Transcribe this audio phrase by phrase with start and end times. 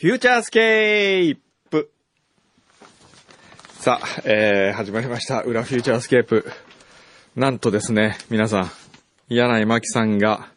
[0.00, 1.90] フューチャースケープ。
[3.80, 5.42] さあ、えー、始まりました。
[5.42, 6.50] 裏フューチャースケープ。
[7.36, 8.70] なんとですね、皆さん、
[9.28, 10.48] 柳井真紀さんが、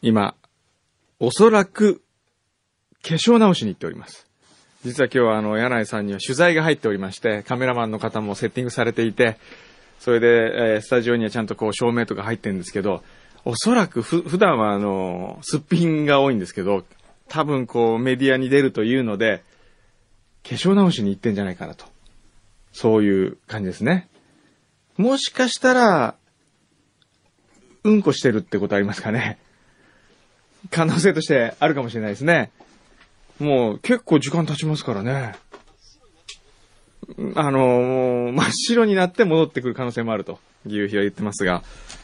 [0.00, 0.36] 今、
[1.18, 2.02] おそらく、
[3.02, 4.28] 化粧直しに行っております。
[4.84, 9.38] 実は今日はあの、柳井さんには取材が入っておりまして、カメラマンの方もセッティングされていて、
[9.98, 13.02] それで、えースタジオにはちゃんとこう照明とか入ってるんですけど、
[13.44, 16.84] おそらくふ、普段はあの、すっぴんが多いんですけど、
[17.30, 19.44] 多分こうメディアに出るというので、
[20.42, 21.86] 化粧直しに行ってんじゃないかなと。
[22.72, 24.08] そういう感じですね。
[24.96, 26.16] もしかしたら、
[27.84, 29.38] うんこしてるってことありますかね。
[30.70, 32.50] 可能性としてあるかもしれないですね。
[33.38, 35.34] もう結構時間経ちますからね。
[37.36, 41.62] あの、真っ白になって戻ってくる可能性もあるという日は言ってますが、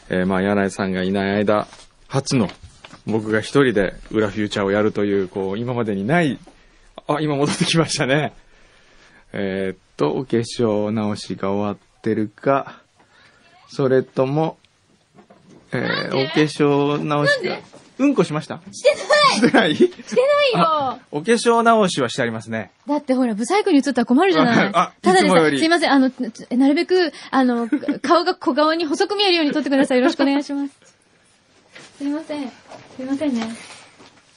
[0.08, 1.66] えーまあ、柳井さんがいない間、
[2.06, 2.48] 初の
[3.06, 6.38] 僕が一人で裏フューチャーをやるという、こう、今までにない、
[7.06, 8.32] あ、今戻ってきましたね。
[9.32, 12.80] えーっと、お化粧直しが終わってるか、
[13.68, 14.58] それとも、
[15.72, 17.58] えー、お化粧直しが、
[17.98, 18.60] うんこしました？
[18.72, 19.74] してないしてない？
[19.74, 20.16] して
[20.52, 22.70] ないよお化粧直しはしてありますね。
[22.86, 24.70] だってほら、ブサイクに映ったら困るじゃない。
[24.74, 27.68] あただでさすいません、あの、つなるべく、あの、
[28.02, 29.98] 顔が小顔に細く見えるように撮ってください。
[29.98, 30.95] よろしくお願いします。
[31.96, 32.48] すいません。
[32.48, 33.48] すいませんね。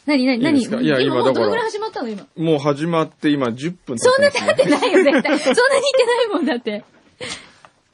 [0.06, 0.82] なになにないにいですか？
[0.82, 2.26] いや今だからもうどのぐらい始まったの今？
[2.38, 5.24] もう始まって今10分経そんな経ってないよ、絶対。
[5.24, 6.84] そんなに言ってないもんだって。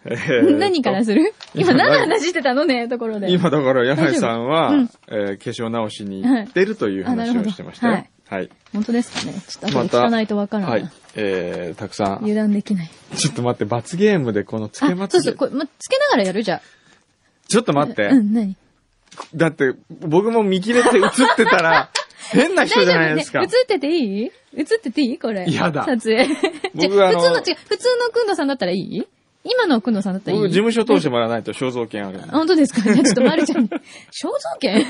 [0.07, 1.33] えー何からする？
[1.55, 3.31] 今何の話してたのね、ところで。
[3.31, 7.93] 今だから柳井さんは、大丈えー化粧直しに行ってるという話はいあなるほどをしてましたよ。
[7.93, 8.49] はいはい。
[8.73, 9.33] 本当ですかね？
[9.33, 10.81] ちょっとまで聞かないとわからない。
[10.83, 10.91] はい。
[11.15, 12.13] えー、たくさん。
[12.19, 12.89] 油断できない。
[13.15, 15.35] ちょっと待って、罰ゲームでこのつけあ、まつげそうそう、。
[15.35, 16.43] これ、ま、つけながらやる？
[16.43, 16.61] じゃ
[17.47, 18.05] ちょっと待って。
[18.07, 18.55] うん、何？
[19.35, 21.89] だって、僕も見切れて映ってたら、
[22.31, 23.41] 変な人じゃないですか。
[23.41, 24.31] ね映ってていい？
[24.57, 25.17] 映ってていい？
[25.19, 25.45] これ。
[25.47, 25.85] やだ。
[25.85, 26.27] 撮影。
[26.73, 29.05] 僕あの普通の、違う、普通のくんのさんだったらいい？
[29.43, 30.41] 今のくんのさんだったらいい？
[30.41, 32.81] 僕、事務所通してもらわないと肖像権ある本当ですか？
[32.81, 33.69] じゃあちょっとまるちゃんに。
[34.11, 34.85] 肖像権？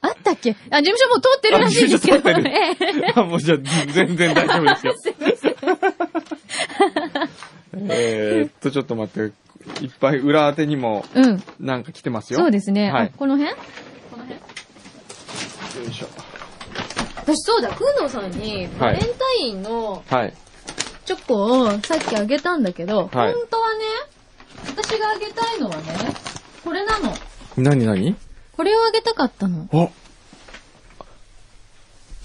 [0.00, 0.56] あったっけ？
[0.70, 3.20] あ、事務所もう通ってるらしいんですけど。
[3.20, 3.58] あもうじゃあ、
[3.92, 5.14] 全然大丈夫ですよ。
[7.90, 9.32] えーっと、ちょっと待って。
[9.80, 11.42] いっぱい裏当てにも、うん。
[11.60, 12.40] なんか来てますよ。
[12.40, 12.90] そうですね。
[12.90, 13.56] はいあ、この辺？
[13.56, 13.58] よ
[15.88, 16.08] いしょ。
[17.16, 19.06] 私そうだ、くんのさんに、バレンタ
[19.40, 20.34] インのはい。
[21.04, 23.84] チョコをさっきあげたんだけど、はい本当はね、
[24.66, 25.82] 私があげたいのはね、
[26.64, 27.12] これなの。
[27.56, 28.16] なになに
[28.56, 29.68] これをあげたかったの。
[29.72, 29.88] あ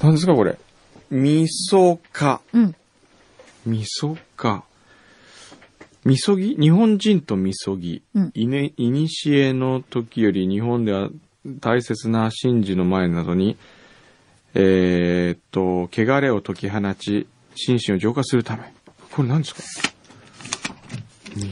[0.01, 0.57] 何ですかこれ？
[1.11, 2.41] 味噌か。
[2.53, 2.75] うん。
[3.65, 4.63] 味噌か。
[6.07, 6.55] みそぎ？
[6.55, 8.01] 日本人とみそぎ？
[8.15, 11.09] うんいね、いにしえの時より日本では
[11.59, 13.57] 大切な神事の前などに、
[14.53, 18.73] えーっと、汚れを解き放ち、心身を浄化するため。
[19.11, 19.61] これ何ですか？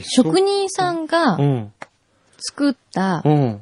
[0.03, 1.73] 職人さんがうん。
[2.37, 3.61] 作ったうん。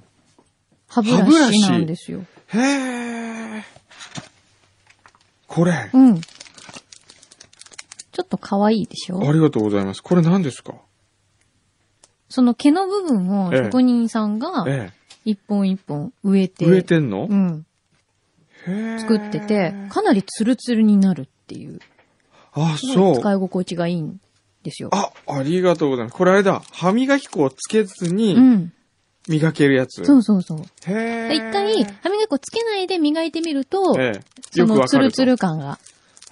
[0.88, 1.10] 歯ブ
[1.40, 2.24] ラシなんですよ。
[2.50, 3.64] へー。
[5.48, 5.90] これ。
[5.92, 6.22] うん。
[6.22, 9.28] ちょっと可愛いでしょ？
[9.28, 10.04] ありがとうございます。
[10.04, 10.76] これ何ですか？
[12.34, 14.90] その毛の部分をええ職人さんがえ
[15.24, 16.68] 一本一本植えて、え。
[16.68, 17.28] 植えてんの？
[17.30, 17.66] うん、
[18.98, 21.80] 作ってて、かなりツルツルになるっていう。
[22.54, 23.18] あ、そう。
[23.18, 24.20] い使い心地がいいん
[24.64, 24.90] ですよ。
[24.94, 26.18] あ、ありがとうございます。
[26.18, 26.64] これあれだ。
[26.72, 28.74] 歯磨き粉をつけずうにん。
[29.30, 30.04] 磨けるやつ。
[30.04, 30.58] そうそうそう。
[30.88, 34.22] へー一回、歯磨き粉つけないで磨いてみると、ええ。
[34.50, 35.24] そのツルツ。
[35.24, 35.78] ル感が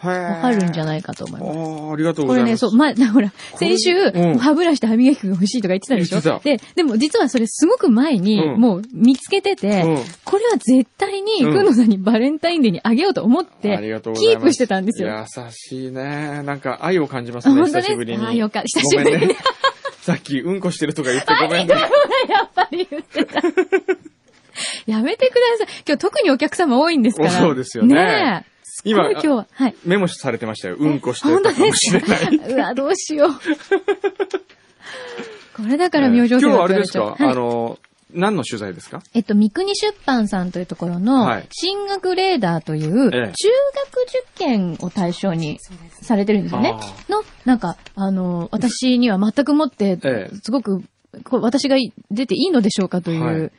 [0.03, 1.57] わわかるんじゃないかと思います。
[1.57, 2.59] ああ、ありがとうごこれね、ざいます。
[2.62, 6.19] そう、前、 ほら、れ先週、うん歯ブラシと歯磨き粉が欲しいとか言ってたでしょ？
[6.21, 13.77] 言ってで、でも実はそれすごく前に、うんもう見つけてて、うんこれは絶対に、うんくんのさんにバレンタインデーにあげようと思って。
[14.15, 15.09] キープしてたんですよ。
[15.09, 16.42] 優しいね。
[16.44, 18.25] なんか愛を感じますあね、久しぶりに。
[18.25, 19.36] あよかった久しぶりにね。
[20.01, 21.75] さっきうんこしてるとか言ってごめんね。
[22.27, 23.42] やっぱり言ってた。
[24.88, 25.83] やめてください。
[25.88, 27.31] 今日特にお客様多いんですから。
[27.31, 28.51] そうですよねねえ。
[28.83, 29.75] 今今日は、はい。
[29.86, 30.75] メモされてましたよ。
[30.80, 32.36] うんこしてたかもしれない。
[32.54, 33.30] うわ、どうしよう。
[35.56, 37.78] これだから明星今日はあれですか、はいあの、
[38.13, 39.01] 何の取材ですか？
[39.13, 43.33] えっと、三国出版さんというところのはい、進学レーダーという、中ええ学受
[44.38, 45.60] 験を対象に。
[46.01, 47.12] されてるんですよねあ。
[47.12, 50.81] の、なんか、あの、私には全くもってええ、すごく、
[51.30, 51.77] 私が
[52.10, 53.51] 出ていいのでしょうかという、はい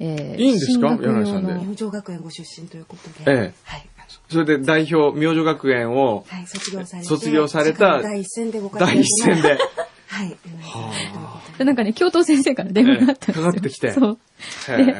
[0.00, 0.72] えーいいんですか？
[0.72, 3.32] 進学用の柳井さんで明星学園ご出身ということで。
[3.32, 3.86] ええはい。
[4.30, 7.08] それで代表、明星学園をはい、卒業されて。
[7.08, 9.58] 卒業された第一線でご活躍第一線で、
[10.08, 10.36] はい。
[10.46, 13.46] 柳井さんということでなんかね、教頭先生から電話があったんですよ。
[13.46, 14.18] ええかかってきてそう。
[14.68, 14.94] へ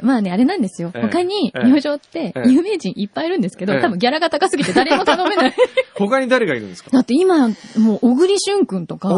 [0.00, 0.90] まあね、あれなんですよ。
[0.94, 5.50] ええ他に、ええ明星ってええ有名人いっぱいいるんですけど、ええ多分ギャラが高すぎて誰も頼めない。
[5.50, 5.54] ー
[5.98, 6.90] 他に誰がいるんですか？
[6.92, 9.08] だって今、もう、小栗旬くんとか。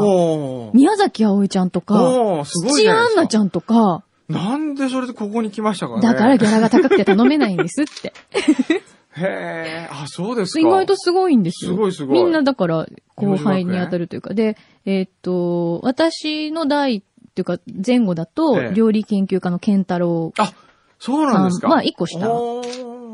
[0.72, 3.08] 宮崎葵ちゃんとか、おー、すごい土屋ア。
[3.08, 8.12] ンナちゃんとか、なんでそれでここに来ましたかねだからギャラが高くて頼めないんですって。
[9.16, 10.60] へえ、あ、そうですか。
[10.60, 11.72] 意外とすごいんですよ。
[11.72, 12.86] すごいすごいみんなだから
[13.16, 14.34] 後輩に当たるというか。
[14.34, 17.02] で、えーっと、私の代っ
[17.34, 20.52] ていうか前後だと、ええ料理研究家の健太郎あ、
[20.98, 21.68] そうなんですか。
[21.68, 22.18] まあ一個下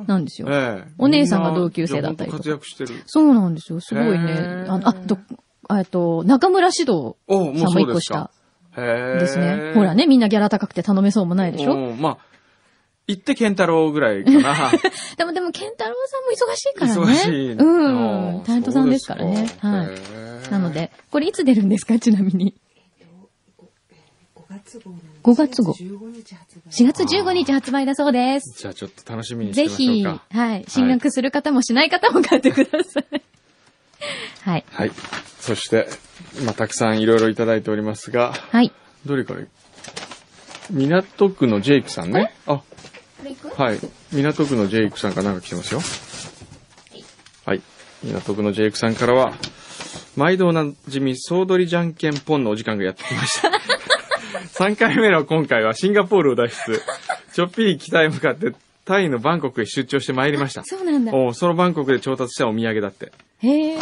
[0.06, 0.48] なんですよ。
[0.50, 3.02] ええお姉さんが同級生だったりとか活躍してる。
[3.06, 3.80] そうなんですよ。
[3.80, 4.66] すごいね。
[4.68, 5.18] あのあと、
[5.76, 8.30] えっと、中村指導さんも一個下。
[8.76, 9.72] ですね。
[9.74, 11.72] ほらね、みんなギャラ高くて頼めそうもないでしょ？
[11.72, 12.18] うんまあ、
[13.08, 14.70] 言って健太郎ぐらいかな。
[15.16, 17.00] でもでも、健太郎さんも忙しいからね。
[17.00, 17.52] 忙しい。
[17.52, 18.42] うん。
[18.44, 19.48] タレントさんですからね。
[19.60, 19.84] は
[20.48, 20.50] い。
[20.50, 20.72] なの。
[20.72, 21.98] で、これいつ出るんですか？
[21.98, 22.54] ちなみに。
[24.34, 25.16] 5月号なんです。
[25.22, 26.70] 5月号15日発売。
[26.70, 28.58] 4月15日発売だそうです。
[28.60, 30.38] じゃあちょっと楽しみにしてぜひ、みましょうか。
[30.40, 30.64] はい。
[30.68, 33.22] 進学する方もしない方も買ってください。
[34.42, 34.64] はい。
[34.70, 34.90] はい。
[35.40, 35.88] そして、
[36.44, 38.72] まあ、たくさんいろいろいただいておりますが、はい。
[39.04, 39.40] どれから
[40.70, 42.32] 港区のジェイクさんね。
[42.46, 42.60] あ、
[43.56, 43.78] はい。
[44.12, 45.80] 港区のジェイクさんからなんか来てますよ。
[47.44, 47.62] はい。
[48.02, 49.32] 港区のジェイクさんからは、
[50.16, 53.50] 毎度おなじみ総取りじゃんけんポンのお時間がやってきました。
[54.64, 56.82] 3回目の今回はシンガポールを脱出。
[57.32, 58.52] ちょっぴり北へ向かって
[58.86, 60.62] タイのバンコクへ出張してまいりました。
[60.64, 61.12] そうなんだ。
[61.14, 63.12] おうそのバンコクで調達したお土産だって。
[63.42, 63.74] へえ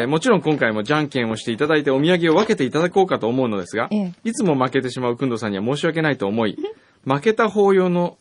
[0.00, 0.04] え。
[0.04, 6.58] ーもちろん今回もじゃんけんをしていただいてお土産を分けていただこうかと思うのですが、ええいつも負けてしまうくんどさんには申し訳ないと思い、
[7.04, 8.16] 負けた方用の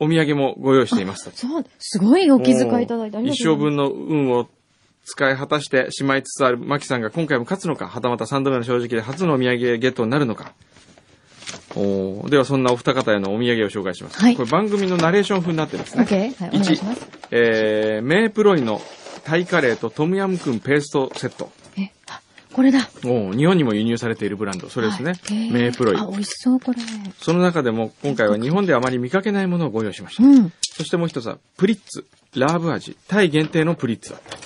[0.00, 1.36] お土産もご用意していますと。
[1.36, 3.34] そう、すごいお気遣いいただいてありがとうございます。
[3.34, 4.48] 一生分の運を
[5.04, 10.54] 使い果たしてしまいつつあるマキさんが今回も勝つのか、はたまた3度目の正直で初のお土産ゲットになるのか。
[11.76, 14.18] おーではそんなお二方へのお土産を紹介します。
[14.18, 16.06] はいこれ番組のナレーション風になってるんですね。
[16.06, 17.08] ケーはい、お願いします。
[17.30, 18.80] えー、メープロイの
[19.24, 21.50] タイカレーとトムヤムクンペーストセット。
[22.52, 22.80] これだ。
[23.04, 24.68] おー日本にも輸入されているブランド。
[24.68, 25.12] それですね。
[25.12, 26.06] はいへメープロイあ、。
[26.10, 26.78] 美味しそう、これ。
[27.18, 30.24] その中でも今回は日本ではあまり見かけないものをご用意しました。
[30.24, 30.52] うん。
[30.60, 34.38] そしてもう一つは、プリッツ、ラーブ味、タイ限定のプリッツだった。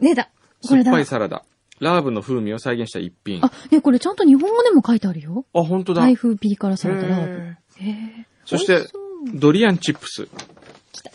[0.00, 0.28] 出た。
[0.68, 0.90] これだ。
[0.90, 1.44] 酸っぱいサラダ、
[1.80, 3.44] ラーブの風味を再現した一品。
[3.44, 5.46] あ、ね、これちゃんと日本語でも書いてあるよ。
[5.54, 6.02] あ、本当だ。
[6.02, 7.32] タイ風ピリ辛サラダラーブ。
[7.32, 8.26] へへえ。
[8.44, 8.86] そして
[9.34, 10.28] ドリアンチップス。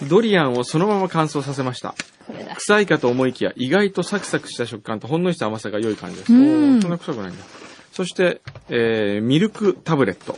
[0.08, 1.96] ドリアンをそのまま乾燥させました。
[2.58, 6.28] 臭いかと思いきや、意外とサクサクした食感とほんのりした甘さが良い感じです。
[6.28, 7.44] そんな臭くないんだ。
[7.92, 10.38] そして、えー、ミルクタブレット。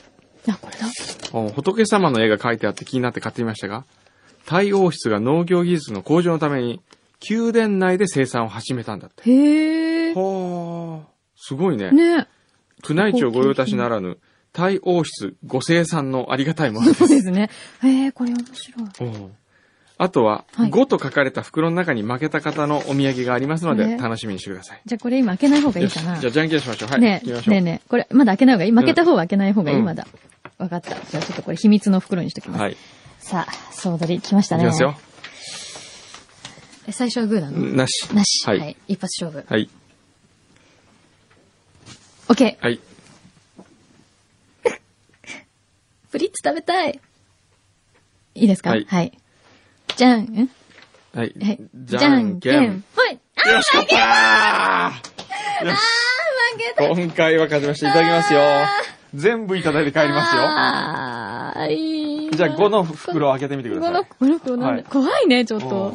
[0.49, 0.87] あ、これだ。
[1.33, 3.85] お仏様の絵が描いてあって気になって買ってみましたが、
[4.45, 6.81] タイ王室が農業技術の向上のために、
[7.29, 9.29] 宮殿内で生産を始めたんだって。
[9.29, 10.13] へえ。
[10.13, 11.91] はあ、すごいね。
[11.91, 12.27] ね。
[12.89, 14.17] 宮内庁御用達ならぬ、
[14.51, 16.93] タイ王室ご生産のありがたいもので。
[16.93, 17.49] そうですすね。
[17.81, 19.31] へえ、これ面白い。
[20.03, 24.81] あとは、はい5と書かれた袋の中に負けた方のお土産がありますので、ね楽しみにしてください。
[24.85, 26.29] じゃあこれ今開けない方がいいかなじゃ。
[26.29, 26.89] あ、じゃんけんしましょう。
[26.89, 26.99] はい。
[27.01, 27.53] ね行きましょう。
[27.53, 28.71] ねえねえ、これまだ開けない方がいい？
[28.71, 30.05] 負けた方は開けない方がいい、うんまだ。
[30.57, 30.89] わかった。
[30.89, 32.61] じゃあちょっとこれ秘密の袋にしときます。
[32.61, 32.77] はい。
[33.19, 34.63] さあ、総取り来ましたね。
[34.63, 34.95] いきますよ。
[36.87, 37.59] え最初はグーなの？
[37.59, 38.09] なし。
[38.13, 38.45] なし。
[38.45, 38.93] ははいい。
[38.93, 39.45] 一発勝負。
[39.49, 39.69] はい。
[42.27, 42.63] オッケー。
[42.65, 42.79] はい。
[46.11, 46.99] プリッツ食べたい。
[48.35, 48.71] いいですか？
[48.71, 49.17] はいはい。
[49.95, 50.49] じゃん、ん
[51.13, 51.33] はい。
[51.41, 51.59] はい。
[51.75, 52.83] じゃんけん。。
[52.95, 53.13] はい。
[53.13, 55.77] よし、勝ったーよし。
[56.53, 56.89] 負けた。
[56.89, 57.89] 今回は勝ちました。
[57.89, 58.41] いただきますよ。
[59.13, 60.41] 全部いただいて帰りますよ。
[60.43, 62.37] あー、いいな。
[62.37, 63.91] じゃあ5の袋を開けてみてください。
[63.91, 65.67] 5の袋怖いね、ちょっと。
[65.67, 65.93] うん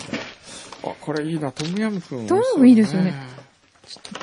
[0.85, 1.51] あ、これいいな。
[1.51, 2.27] トムヤムくん。
[2.29, 3.13] トムヤムいいですよね。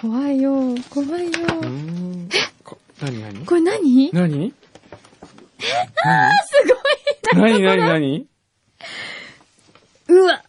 [0.02, 0.54] 怖いよ、
[0.90, 1.32] 怖いよ。
[1.32, 2.30] うーん。
[2.64, 3.46] こ何何？
[3.46, 4.10] これ何？
[4.10, 4.54] す何
[7.34, 7.66] ごい何？
[7.66, 7.78] 何？
[7.78, 7.80] 何？
[7.90, 8.26] 何？
[10.08, 10.44] うわ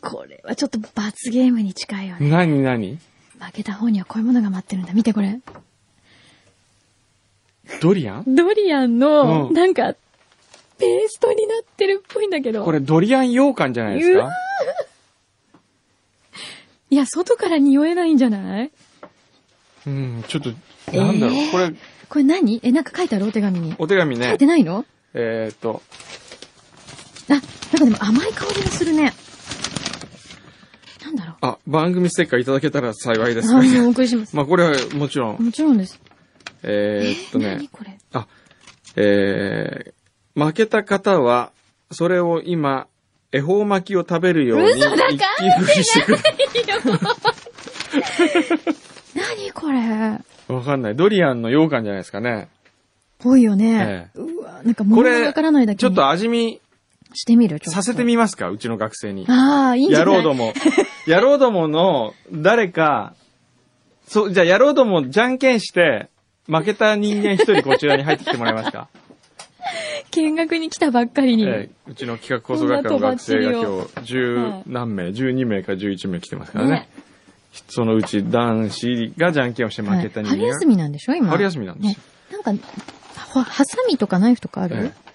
[0.00, 2.28] これはちょっと罰ゲームに近いよね。
[2.30, 2.98] 何何？
[3.40, 4.92] 負けた方にはこういうものが待ってるんだ。
[4.92, 5.40] 見てこれ。
[7.80, 8.24] ドリアン？
[8.34, 9.94] ドリアンの、うんなんか、
[10.78, 12.64] ペーストになってるっぽいんだけど。
[12.64, 14.34] これドリアン羊羹じゃないですうわか
[16.90, 18.70] いや、外から匂えないんじゃない？
[19.86, 20.50] うん、ちょっと、
[20.96, 21.36] なんだろう。
[21.36, 21.74] えーこれ、
[22.08, 22.60] これ何？
[22.62, 23.26] え、なんか書いてある？
[23.26, 23.74] お手紙に。
[23.78, 24.84] お手紙ね書いて、ないの？
[25.14, 25.82] えーっと、
[27.30, 29.12] あ、なんかでも甘い香りがするね。
[31.04, 31.36] なんだろう。
[31.40, 33.50] あ、番組ステッカーいただけたら幸いです。
[33.50, 34.36] あ、もうお送りします。
[34.36, 36.00] まあこれはもちろん、もちろんです。
[36.62, 37.98] えーっとね何、これ。
[38.12, 38.26] あ、
[38.96, 41.52] えー、負けた方は、
[41.90, 42.86] それを今、
[43.32, 46.18] 恵方巻きを食べるように、嘘だ一気振りしてくれ。
[49.14, 50.18] 何これ。
[50.54, 50.96] わかんない。
[50.96, 52.48] ドリアンの羊羹じゃないですかね。
[53.18, 54.10] ぽいよね。
[54.14, 56.60] えうわ、なんかこれ物がわからないだけにちょっと味見
[57.14, 57.58] してみる？
[57.64, 58.48] させてみますか？
[58.50, 59.26] うちの学生に。
[59.28, 60.06] ああ、いいんじゃない？
[60.06, 60.52] 野郎ども。
[61.06, 63.14] 野郎どもの誰か、
[64.06, 66.08] そう、じゃあ野郎どもじゃんけんして、
[66.46, 68.88] 負けた人間一人こちらに入ってきてもらえますか？
[70.12, 71.44] 見学に来たばっかりに。
[71.44, 76.70] ええうちの企画構想学科の学生が今日、十はい何名、12名か11名来てますからね。
[76.72, 76.88] ね
[77.68, 80.42] そのうち男子がじゃんけんをして負けた人間が。
[80.42, 81.14] はい春休みなんでしょ？
[81.14, 81.28] 今。
[81.30, 81.98] 春休みなんですよね。
[82.44, 82.68] なんか、
[83.38, 85.09] は、ハサミとかナイフとかある、ええ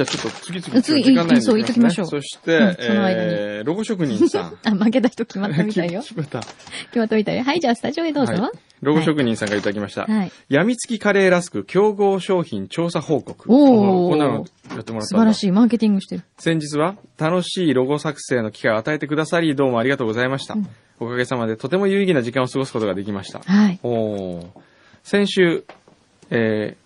[0.00, 4.58] じゃあちょっと次々次時間ないんでそう言っときましょうそして、うんその間にえー、ロゴ職人さん。
[4.64, 6.00] あ、負けた人決まったみたいよ。
[6.02, 6.40] 決まった。
[6.40, 7.44] 決まったみたいよ。
[7.44, 8.32] はい、じゃあスタジオへどうぞ。
[8.32, 10.06] はいロゴ職人さんがいただきました。
[10.06, 10.32] はい。
[10.48, 13.44] やみつきカレーラスク競合商品調査報告。
[13.52, 15.52] おーこんなのやってもらった素晴らしい。
[15.52, 16.22] マーケティングしてる。
[16.38, 20.54] 先日は楽しいロゴ作成の機会を与えてくださり、どうもありがとうございました。
[20.54, 20.66] うん
[21.02, 23.40] おかげさまでとても有意義な時間を過ごすことができました。
[23.40, 23.78] はい。
[23.82, 24.46] おー
[25.02, 25.64] 先週、
[26.30, 26.79] えー、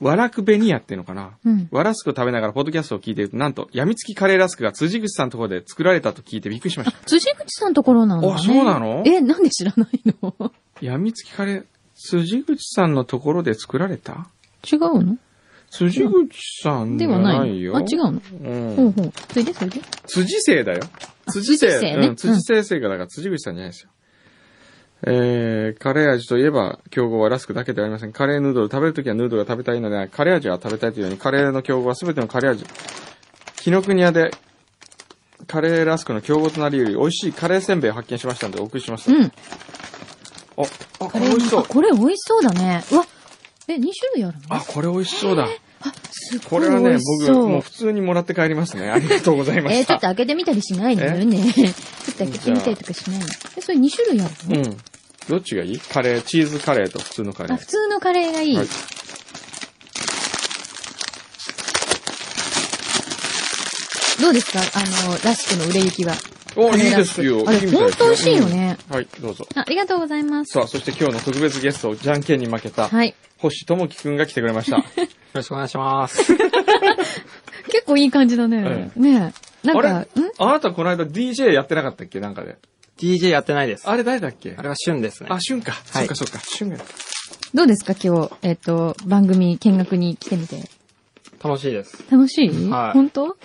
[0.00, 1.32] わらくベニヤっていうのかな？
[1.44, 1.68] うん。
[1.72, 6.98] わらすくを食べながらポッドキャストを聞いていると、なんと、やみつきカレーラスクが辻口さんのところで作られたと聞いてびっくりしました。
[7.04, 8.34] 辻口さんのところなんだね。
[8.34, 9.02] あそうなの？
[9.06, 10.52] え、なんで知らないの？
[10.80, 11.64] やみつきカレー、
[11.94, 14.28] 辻口さんのところで作られた？
[14.70, 15.16] 違うの？
[15.70, 17.76] 辻口さんではないよ。
[17.76, 18.12] あ、違うの？
[18.12, 19.12] うんほうほう。
[19.30, 20.80] それで、それで辻生だよ。
[21.26, 23.90] 辻辻生ねうん、辻生生がだから辻口さんじゃないですよ。
[25.06, 28.12] えー、カレー味といえば、競合はラスクだけではありません。
[28.12, 32.64] カレーヌードル食べるときはヌードルが食べたいので、カレー味は食べたいというように、カレーの競合はすべてのカレー味。
[33.56, 34.30] 紀ノ国屋で、
[35.46, 39.10] カレーラスクの競合となり得る美味しいカレーせんべいを発見しましたのでお送りします。
[39.10, 39.24] うん。
[39.24, 39.30] あ、
[40.58, 40.64] あ、
[41.06, 41.62] これ美味しそうあ。
[41.62, 42.82] これ美味しそうだね。
[42.90, 43.06] うわ、
[43.68, 43.86] え、2種
[44.16, 44.56] 類あるの？
[44.56, 45.46] あ、これ美味しそうだ。
[45.80, 47.32] あ、すこれはね僕。
[47.32, 48.88] もう普通にもらって帰りますね。
[48.90, 49.94] ありがとうございまえー、ちょした。
[49.94, 51.52] っと開けてみたりしないのえね。
[51.52, 51.72] ちょっ
[52.14, 53.26] と開けてみたりとかしないの。
[53.56, 54.76] え、それ2種類あるの、うん。
[55.28, 55.78] どっちがいい？
[55.78, 57.66] カレー、チーズカレーと普通のカレあ、ー普。
[57.66, 58.56] 通のカレーがいい。
[58.56, 58.66] はい
[64.20, 64.58] どうですか？
[64.58, 66.14] あの、ラスクの売れ行きは。
[66.60, 67.44] お、いいですよ。
[67.46, 68.78] あれ、いいみたいですよほんと美味しいよね。
[68.90, 69.46] うんはい、どうぞ。
[69.54, 70.52] あありがとうございます。
[70.52, 73.14] さあ、そして今日の特別ゲスト、じゃんけんに負けた、はい。
[73.38, 74.78] 星智樹くんが来てくれました。
[74.82, 74.84] よ
[75.34, 76.34] ろしくお願いします。
[77.70, 78.90] 結構いい感じだね。
[78.96, 79.32] えね
[79.64, 79.66] え。
[79.66, 80.06] なんか、あん？
[80.38, 82.20] あなたこの間 DJ やってなかったっけ？
[82.20, 82.56] なんかで。
[82.98, 83.88] DJ やってないです。
[83.88, 84.54] あれ誰だっけ？
[84.56, 85.28] あれは旬ですね。
[85.30, 85.74] あ、旬か。
[85.84, 86.40] そっかそっか。
[86.44, 86.78] 旬が。
[87.54, 87.94] どうですか？
[88.02, 90.68] 今日、えっ、と、番組見学に来てみて。
[91.42, 92.02] 楽しいです。
[92.10, 92.48] 楽しい？
[92.70, 93.36] はい本当、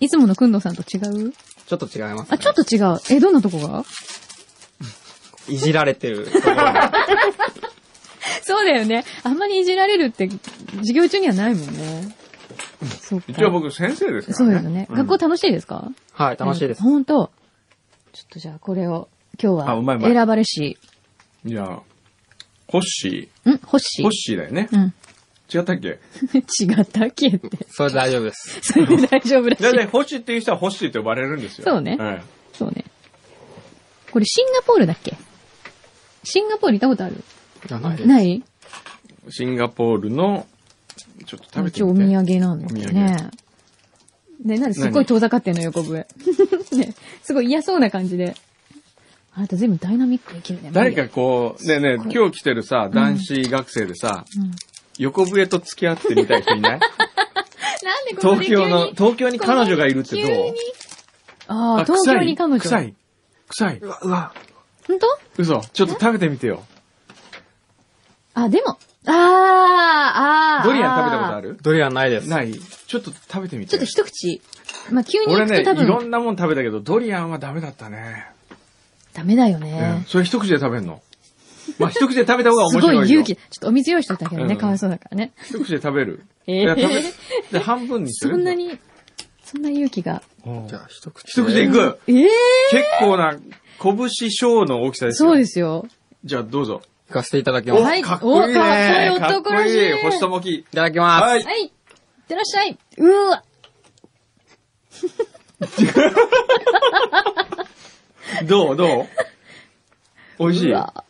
[0.00, 1.32] いつものくんどさんと違う？
[1.66, 2.26] ちょっと違います、ね。
[2.30, 2.98] あ、ちょっと違う。
[3.10, 3.84] え、どんなとこが？
[5.48, 6.28] いじられてる。
[8.42, 9.04] そうだよね。
[9.22, 10.28] あんまりいじられるって、
[10.78, 12.14] 授業中にはないもんね。
[13.00, 13.26] そうか。
[13.28, 14.44] 一応僕先生ですからね。
[14.44, 14.86] そうですよね。
[14.90, 15.90] うん学校楽しいですか？
[16.12, 16.82] はい、楽しいです。
[16.82, 17.30] 本当
[18.12, 19.08] ちょっとじゃあこれを、
[19.42, 20.78] 今日あうまいうまいは選ばれし、
[21.44, 21.80] じゃあ、
[22.68, 24.04] ホッシんホッシー。
[24.04, 24.68] ホッシーだよね。
[24.72, 24.94] うん。
[25.52, 25.88] 違ったっけ？
[26.60, 27.50] 違ったっけって。
[27.70, 28.60] それで大丈夫です。
[28.62, 29.62] それで大丈夫らしい。
[29.62, 31.64] だいたいホッシーっていう人はホッシーって呼ばれるんですよ。
[31.68, 32.22] そうねはい
[32.52, 32.84] そうね。
[34.10, 35.16] これシンガポールだっけ？
[36.24, 37.22] シンガポール行ったことある？
[37.70, 38.08] あないです。
[38.08, 38.42] ない？
[39.30, 40.46] シンガポールの、
[41.26, 42.06] ちょっと食べて一応おみて。
[42.06, 43.30] 土産なんだけどね。
[44.44, 46.06] ね、なんですっごい遠ざかってんの、横笛。
[46.76, 48.34] ね、すごい嫌そうな感じで。
[49.36, 50.70] あなた全部ダイナミックできるね。
[50.72, 54.50] 誰かこう、ねえね今日来てるさ、男子学生でさ、うん。
[54.98, 56.78] 横笛と付き合ってみたい人いない？
[56.78, 56.80] なん
[58.06, 58.64] でここで急に？
[58.64, 60.24] 東京の、東京に彼女がいるってどう？
[60.26, 60.54] 急に？
[61.48, 62.60] ああ、東京に彼女？
[62.60, 62.94] 臭い。
[63.48, 63.78] 臭い。
[63.78, 64.34] うわ、うわ。
[64.86, 65.06] 本当？
[65.38, 65.60] 嘘。
[65.72, 66.62] ちょっと食べてみてよ。
[68.34, 70.64] あ、でも、ああ、ああ。
[70.64, 71.48] ドリアン食べたことある？
[71.50, 72.28] るドリアンないです。
[72.28, 73.70] ないちょっと食べてみて。
[73.70, 74.42] ちょっと一口。
[74.90, 78.26] まあ、急に行俺ね、いろんなもん食べたけど、ドリアンはダメだったね。
[79.12, 80.04] ダメだようんね。
[80.08, 81.00] それ一口で食べんの？
[81.78, 83.00] まあ、一口で食べた方がす面白いよ。
[83.00, 83.36] ごい勇気。
[83.36, 85.32] ちょっとお水用意しといたけどね、うんかわいそうだからね。
[85.44, 86.24] 一口で食べる。
[86.46, 87.02] えいや、食べえ、
[87.52, 88.34] で、半分にする。
[88.34, 88.78] そんなに、
[89.44, 90.22] そんな勇気が。
[90.46, 90.68] うん。
[90.68, 91.24] じゃあ、一口。
[91.26, 91.98] 一口でいく。
[92.06, 92.28] ええ
[92.70, 93.34] 結構な、
[93.82, 95.28] 拳小の大きさですよ。
[95.30, 95.86] そうですよ。
[96.24, 96.82] じゃあ、どうぞ。
[97.08, 97.84] 行かせていただきお、ます。
[97.84, 99.12] はいかっこいいね。
[99.16, 100.10] おかっこいい男らしいかっこいい。
[100.12, 100.54] 星とき。
[100.54, 101.22] いただきます。
[101.22, 101.42] はい。
[101.44, 101.60] はい。
[101.62, 101.70] いっ
[102.28, 102.78] てらっしゃい。
[102.98, 103.42] うーわ。
[108.46, 108.76] どう？
[108.76, 109.06] どう？
[110.38, 110.74] 美味しい？
[110.74, 111.04] あうわ。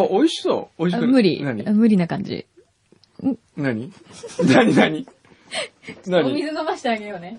[0.00, 0.82] ああ、美味しそう。
[0.82, 1.42] 美味しく無理。
[1.42, 1.62] 何？
[1.74, 2.46] 無理な感じ。
[3.56, 3.90] 何？
[4.44, 4.74] 何？
[4.74, 5.06] 何？
[6.06, 7.38] お何水飲ましてあげようね。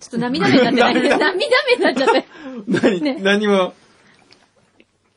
[0.00, 0.94] ちょっと涙目になってない？
[0.94, 1.18] 涙？
[1.30, 1.36] 目
[1.76, 2.26] になっちゃって。
[2.66, 3.72] 何、ね何も。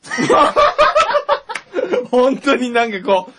[2.11, 3.31] 本当になんかこ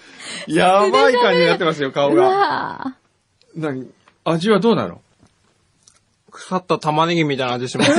[0.48, 2.24] う、やばい感じになってますよ、顔うが。
[2.28, 2.96] わ
[3.56, 3.90] 何？
[4.24, 5.00] 味はどうなの？
[6.30, 7.90] 腐った玉ねぎみたいな味します。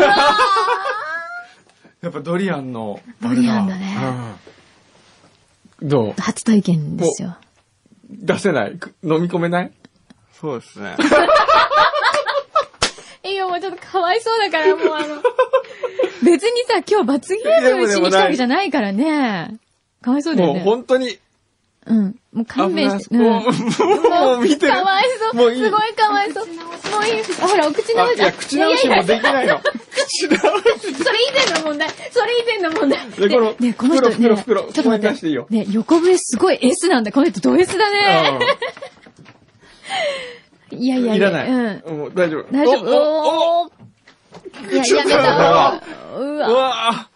[2.01, 2.99] やっぱドリアンの。
[3.21, 3.95] ドリアンだね。
[5.81, 6.11] うんどう？
[6.11, 7.37] ー初体験ですよ。
[8.09, 8.77] 出せない？
[8.77, 9.71] く飲み込めない？
[10.39, 10.95] そうですね。
[13.23, 15.21] いや、もうちょっとかわいそうだから、もうあの、
[16.23, 19.59] 別にさ、今日罰ゲームしに来たわけじゃないからね。
[20.01, 20.63] かわいそうだよもうね。
[20.63, 21.17] 本当に、
[21.85, 22.15] うん。
[22.33, 23.15] もう勘弁して。
[23.15, 23.51] う、もう
[24.43, 24.73] 見てる。
[24.73, 25.33] かわいそう。
[25.35, 26.47] もういいすごいかわいそう。
[26.91, 27.21] もういい。
[27.41, 28.21] あ、ほら、お口直し。
[28.21, 29.59] あいや、口直しもできないの。
[29.59, 30.93] 口直し。
[30.95, 31.89] それ以前の問題。
[32.11, 33.09] それ以前の問題。
[33.09, 35.27] でこのね、この人ね、袋袋袋ちょっと待って。
[35.27, 37.11] いいよね、横笛すごい S なんだ。
[37.11, 38.39] この人ド S だね。
[40.71, 41.47] いやいやうんいらない。
[41.49, 41.97] うん。
[41.97, 42.51] もう大丈夫。
[42.51, 42.85] 大丈夫。
[42.89, 45.83] おおいや、やめた。
[46.17, 47.10] ううわ。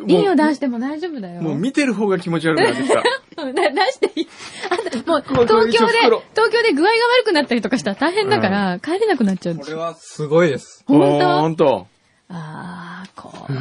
[0.00, 1.40] わリンをも出しても大丈夫だよ。
[1.40, 3.02] う、もう見てる方が気持ち悪くなってきた。
[3.44, 3.52] 出
[3.92, 4.28] していい。
[4.70, 9.76] あと、もう、東京で東京で具合が悪くなったりとかしたら大変だから、帰れなくなっちゃうんですよ。
[9.76, 10.84] これはすごいです。
[10.86, 11.40] 本当？
[11.40, 11.86] ほんと。
[12.28, 13.52] あー、こう。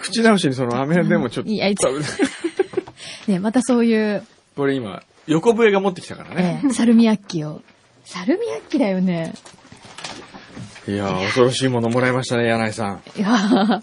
[0.00, 1.50] 口直しにその飴でもちょっと。
[1.50, 1.84] いやいつ
[3.28, 6.62] ね、またそういう、これ今、横笛が持ってきたからね。
[6.64, 7.60] ええサルミアッキを。
[8.04, 9.34] サルミアッキだよね。
[10.88, 13.02] いやー、恐ろしいものもらいましたね、柳井さん。
[13.14, 13.82] いやー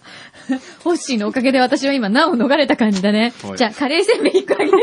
[0.83, 3.57] ホッシーのおかげで私は今、難を逃れた感じだねはい。
[3.57, 4.71] じゃあ、カレーせんべい一個あげる。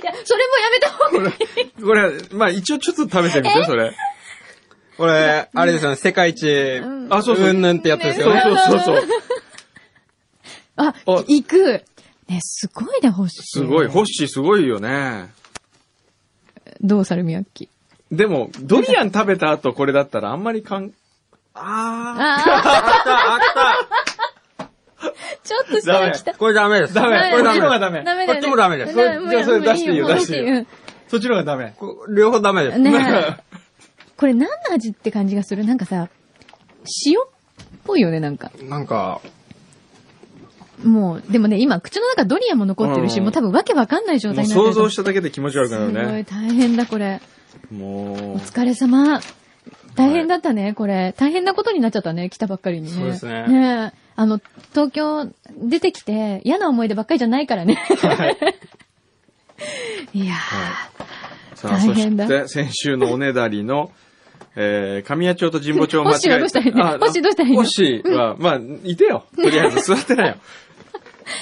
[0.00, 1.32] いや、それもやめた方がい
[1.66, 1.82] い。
[1.82, 3.92] これ、まあ一応ちょっと食べてみて、それ。
[4.96, 6.46] これ、あれですよね、世界一、
[6.80, 7.48] んあ、そうそう。
[7.48, 8.40] うんぬんってやつですよね。
[8.42, 9.04] そうそうそう
[10.76, 11.84] あ、行く。
[12.28, 13.42] ね、すごいね、ホッシー。
[13.42, 15.30] すごい、ホッシーすごいよね。
[16.80, 17.68] どう、サルミアッキ。
[18.10, 20.92] でも、ドリアン食べた後これだったらあんまりかん、
[21.60, 25.08] あああった、あっー、
[25.44, 26.32] ちょっと下が来た。
[26.32, 26.38] た。
[26.38, 26.94] これダメです。
[26.94, 30.66] ダメこれダメこっちのがダメダメだよねこっちもダメですそれじゃあそれ出していいよ出していいよもう
[31.08, 31.74] そっちの方がダメ。
[31.78, 32.78] こ両方ダメです。
[32.78, 33.42] ねえ。
[34.16, 35.64] これ何の味って感じがする？
[35.64, 36.08] なんかさ、
[37.06, 37.24] 塩っ
[37.84, 38.50] ぽいよね、なんか。
[38.62, 39.20] なんか、
[40.84, 44.74] もう、でもね、今、口の中ドリアンも残ってるし、うんもう多分わけわかんない状もう態になってる。
[44.74, 46.24] 想像しただけで気持ち悪くなるすごいね。
[46.30, 47.20] 大変だ、これ。
[47.72, 49.20] もうお、疲れ様。
[49.94, 51.14] 大変だったね、これ。
[51.16, 52.90] 大変なことになっちゃったね、来たばっかりにね。
[52.92, 53.98] そうですねねえ。
[54.16, 57.78] あの、東京出てきて嫌な思い出ばっかりじゃないからね。
[60.14, 60.34] いや
[61.54, 63.90] さあ、そ大変だして、先週のおねだりの、
[64.56, 66.18] えー、神谷町と神保町を間違えて。
[66.18, 67.62] ホッシーはどうしたらいいのあホッシーどうしたらいいの？
[67.62, 69.24] ホッシーは、まあ、いてよ。
[69.36, 70.36] とりあえず座ってなよ。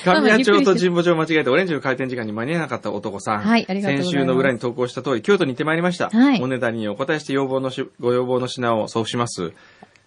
[0.04, 3.38] 神谷町と神保町を間違えてオレンジの開店時間に間に合わなかった男さん。
[3.40, 6.10] はいありがとうございます先週の裏に投稿した通り、京都に行ってまいりました。
[6.10, 9.52] はいおねだりにお答えして要望のし、ご要望の品を送付します。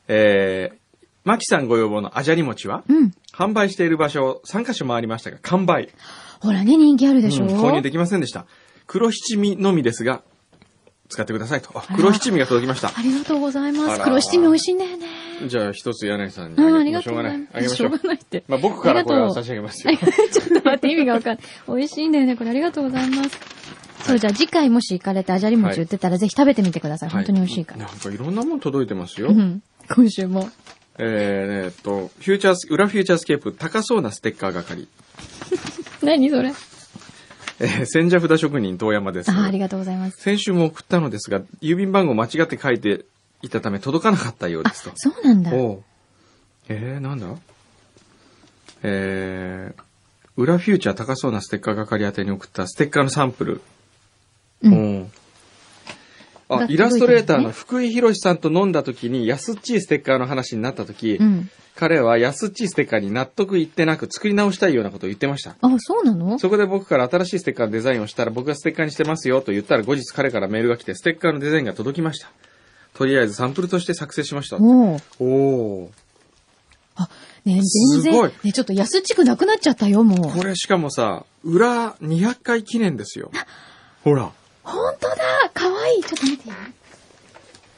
[0.08, 0.78] えー、
[1.24, 2.94] マキさんご要望のあじゃり餅は、ー。
[2.94, 3.12] うん。
[3.34, 5.90] 販売している場所を3カ所回りましたが、完売。
[6.40, 8.46] ほらね、人気あるでしょ、うん購入できませんでした。
[8.88, 10.24] 黒七味のみですが、
[11.10, 11.70] 使ってくださいと。
[11.76, 12.90] あ黒七味が届きました。
[12.90, 14.02] ありがとうございます。
[14.02, 15.08] 黒七味美味しいんだよね。
[15.48, 17.48] じゃあ一つ柳井さんにうん、あありがとうござないい。
[17.54, 17.98] あげましょうしょうが。
[18.10, 18.44] ないって。
[18.48, 19.96] まあ僕からこれは差し上げますよ。
[19.98, 21.44] ちょっと待って、意味がわかんない。
[21.68, 23.40] 美味しいんだよね、これありがとうございます。
[24.04, 27.10] そう、じゃあ次回もし行かれてあじゃり餅売ってたらぜひ食べてみてください。
[27.10, 27.86] 本当に美味しいから。
[27.86, 29.32] なんかいろんなもの届いてますよう。
[29.34, 29.62] ん。
[29.94, 30.50] 今週も。
[30.98, 31.08] えー、
[31.66, 34.88] えーっと、フューチャース、裏フューチャースケープ高そうなステッカー係。
[36.04, 36.52] 何それ？
[37.62, 39.32] えー、千社札職人遠山です。
[39.32, 40.18] あありがとうございます。
[40.22, 43.04] 先週も送ったのですが、郵便番号間違って書いて
[43.42, 44.92] いたため届かなかったようであすと、。
[44.96, 45.54] そうなんだ。
[45.54, 45.84] おう
[46.68, 47.28] えー、なんだ？
[48.84, 49.82] えー、
[50.38, 53.62] 裏フューチャー高そうなステッカー係宛てに送ったステッカーのサンプル。
[54.62, 55.12] うんうん
[56.52, 61.50] あ、がイラストレーターの福井博さんと飲んだ時に安っちいステッカーの話になった時、うん。
[61.76, 65.56] 彼は安っちいステッカーに納得いってなく作り直したいようなことを言ってました。
[65.62, 66.40] あ、そうなの？
[66.40, 72.32] そこで僕から新しいステッカーのデザインをしたら僕がステッカーにしてますよと言ったら後日彼からメールが来てステッカーのデザインが届きました。
[73.00, 74.58] とりあえずサンプルとして作成しました。
[74.60, 75.90] おうおー。
[77.46, 80.38] ね全すごい然、ね、ちょっと安っちくなくなっちゃったよ、もう。
[80.38, 83.32] これしかもさ、裏200回記念ですよ。
[84.04, 84.30] ほら。
[84.64, 85.16] ほんとだ
[85.54, 86.52] かわいいちょっと見て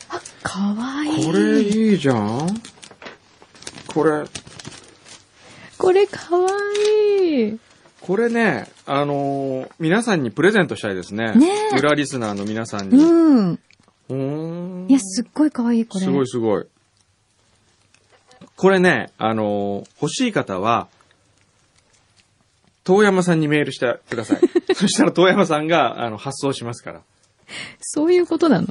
[0.10, 1.26] あ、かわいい。
[1.28, 2.48] これいいじゃん
[3.94, 4.24] これ、
[5.78, 6.50] これかわ
[7.30, 7.60] いい。
[8.02, 11.36] これね、あのー皆さんにプレゼントしたいですね。
[11.36, 12.98] ねえ裏リスナーの皆さんに。
[12.98, 13.60] うん。
[14.92, 16.06] いや、すっごいかわいい、これ。
[16.06, 16.66] すごいすごい。
[18.58, 20.90] これね、あのー欲しい方は、
[22.84, 24.42] 遠山さんにメールしてください。
[24.76, 27.02] そしたら遠山さんが、あの、発送しますから。
[27.80, 28.68] そういうことなの？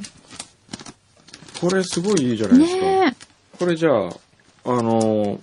[1.59, 2.83] これすごいいいじゃないですか。
[2.85, 3.17] ね
[3.59, 4.11] これじゃあ、あ
[4.83, 5.41] のー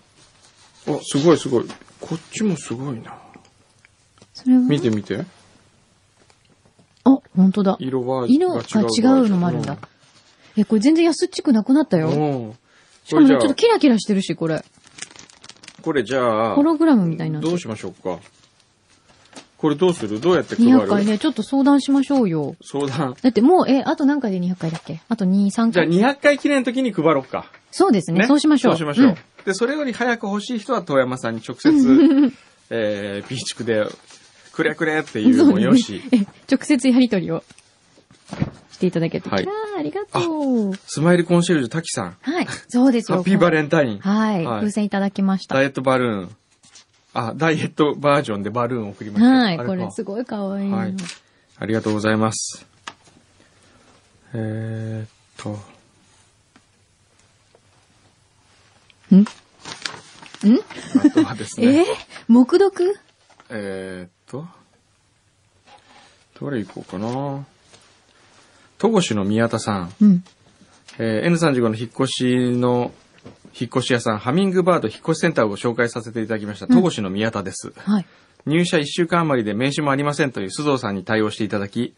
[0.96, 1.66] あ、すごいすごい。
[2.00, 3.18] こっちもすごいな。
[3.36, 3.40] え。
[4.36, 4.62] それは？
[4.62, 5.26] 見て見て。
[7.04, 7.78] あ、本当だ。
[7.80, 8.66] 色は色が違
[9.22, 9.76] うのもあるんだ。
[10.58, 12.56] え、これ全然安っちくなくなったよ。
[13.06, 14.64] しかもちょっとキラキラしてるし、これ。
[15.82, 17.52] これじゃあホ、ログラムみたいになってる。
[17.52, 18.20] どうしましょうか？
[19.58, 20.20] これどうする？
[20.20, 22.56] どうやって配る？200回ね、ちょっと相談しましょうよ。
[22.62, 23.16] 相談。
[23.22, 25.02] だってもう、え、あと何回で200回だっけ？
[25.08, 25.88] あと2、3じゃあ回。
[25.88, 27.46] 200回記念の時に配ろうか。
[27.72, 28.28] そうですね。
[28.28, 28.74] そうしましょう。
[28.74, 29.12] そうしましょう。
[29.14, 29.16] ん
[29.46, 31.70] で、それより早く欲しい人は遠山さんに直接、
[32.70, 33.86] えー、ビーチクで、
[34.52, 36.18] くれくれっていうのもよし、え、
[36.52, 37.44] 直接やりとりを
[38.78, 39.28] していただけて。
[39.30, 40.76] はいありがとう。
[40.88, 42.48] スマイルコンシェルジュ滝さん、はい。
[42.68, 43.18] そうですよ。
[43.18, 44.46] ハッピーバレンタイン、はい。
[44.46, 45.56] はい風船いただきました。
[45.56, 46.36] ダイエットバルーン、
[47.14, 49.30] あ、ダイエットバージョンでバルーンを送りました。
[49.30, 49.58] はい。
[49.58, 50.78] これすごい可愛いの。
[50.78, 50.96] はい
[51.60, 52.68] ありがとうございます。
[54.34, 55.50] えーっと、
[59.16, 59.22] ん？
[59.22, 59.26] ん？
[61.04, 61.66] あとはです え？
[61.66, 61.86] ーね、
[62.28, 62.96] 黙読
[63.50, 64.48] えーっと、
[66.40, 67.46] どれ行こうかな。
[68.78, 69.94] 戸越の宮田さん。
[70.02, 70.24] うん。
[71.00, 72.92] えー N35 の引っ越しの、
[73.60, 77.74] 引っ越し屋さん、ハミングバード引っ越しセンターを紹介させていただきました、戸越の宮田です。
[77.78, 78.06] はい。
[78.46, 81.96] 入社1週間余りで名刺もありませんという須藤さんに対応していただき、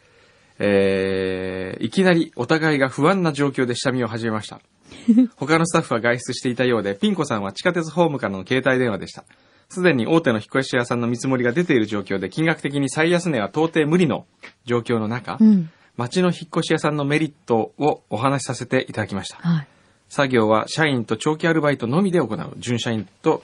[0.58, 4.60] えーいきなりお互いが不安な状況で下見を始めました。
[5.36, 9.24] 他のスタッフは外出していたようで、ピン子さんは地下鉄ホームからの携帯電話でした。
[9.68, 14.26] すでに大手の引っ越し屋さんの見積もりが出ている状況で、金額的に最安値は到底無理の
[14.64, 15.70] 状況の中、うん。
[15.96, 19.36] 町の引っ越し屋さんのメリットをお話しさせていただきました。
[19.36, 19.66] はい。
[20.08, 22.54] 作業は社員と長期アルバイトのみで行う。
[22.58, 23.42] 準社員と、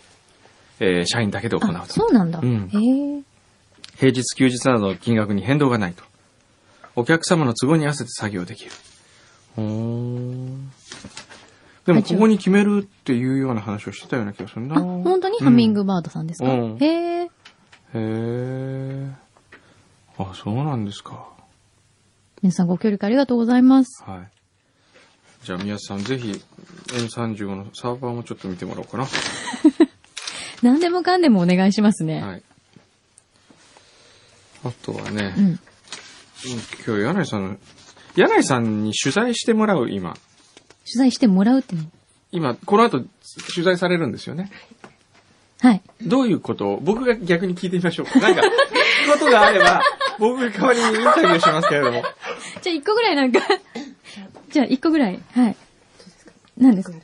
[0.80, 1.92] えー社員だけで行うあ、と。
[1.92, 2.40] そうなんだ。
[2.42, 2.68] うん。
[3.96, 6.02] 平日休日などの金額に変動がないと。
[6.96, 8.70] お客様の都合に合わせて作業できる。
[9.56, 9.62] で
[11.92, 14.76] も、ここに決めるっていうような話をしてたような気がするな。
[14.76, 15.38] あ、本当に？
[15.38, 16.86] ハミングバードさんですか、うんへ
[17.22, 17.22] え。
[17.22, 17.28] へ
[17.94, 19.10] え。
[20.18, 21.28] あ、そうなんですか。
[22.46, 24.04] 皆さんご協力ありがとうございます。
[24.04, 24.28] はい。
[25.44, 26.30] じゃあ、宮津さん、ぜひ、
[26.92, 29.06] N35 のサーバーもちょっと見てもらおうかな。
[30.62, 32.22] 何でもかんでもお願いしますね。
[32.22, 32.42] はい。
[34.64, 35.44] あとはね、うん。
[35.44, 35.58] うん
[36.86, 37.58] 今日、柳井さん、
[38.14, 40.10] 柳井さんに取材してもらう、今。
[40.12, 40.20] 取
[40.98, 41.82] 材してもらうっての？
[42.30, 43.00] 今、この後、
[43.52, 44.52] 取材されるんですよね。
[45.60, 45.82] はい。
[46.02, 46.74] どういうこと？
[46.74, 48.20] を、僕が逆に聞いてみましょうか。
[48.20, 48.42] なんか、
[49.12, 49.82] ことがあれば、
[50.18, 52.02] 僕が代わりにインタビューしますけれども。
[52.62, 53.40] じゃあ一個ぐらいなんか、
[54.50, 55.20] じゃあ一個ぐらい。
[55.32, 55.56] はい。
[56.58, 56.96] 何ですか？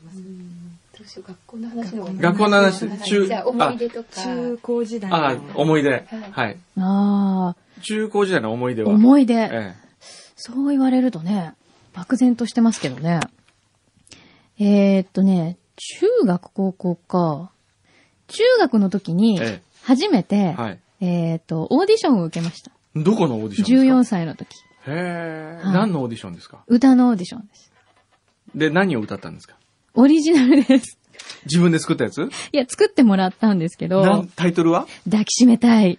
[1.26, 4.22] 学校の話の学校の話、中、じゃあ思い出とか。
[4.22, 6.04] 中高時代のあ、あ、思い出。
[6.30, 6.56] はい。
[6.78, 8.92] あ中高時代の思い出あ、は？
[8.92, 9.34] 思い出。
[9.34, 9.74] え
[10.36, 11.52] そう言われるとね、
[11.92, 13.20] 漠然としてますけどね。
[14.58, 17.50] えー、っとね、中学高校か。
[18.28, 20.52] 中学の時にえ、初めて、え。
[20.52, 20.78] はい。
[21.00, 22.70] えー、っと、オーディションを受けました。
[22.96, 24.48] どこのオーディションですか？14歳の時。
[24.86, 25.60] へえ。
[25.64, 26.64] はい何のオーディションですか？
[26.66, 27.72] 歌のオーディションです。
[28.54, 29.56] で、何を歌ったんですか？
[29.94, 30.98] オリジナルです。
[31.44, 32.22] 自分で作ったやつ？
[32.22, 34.86] いや、作ってもらったんですけどタイトルは？
[35.08, 35.98] 抱きしめたい。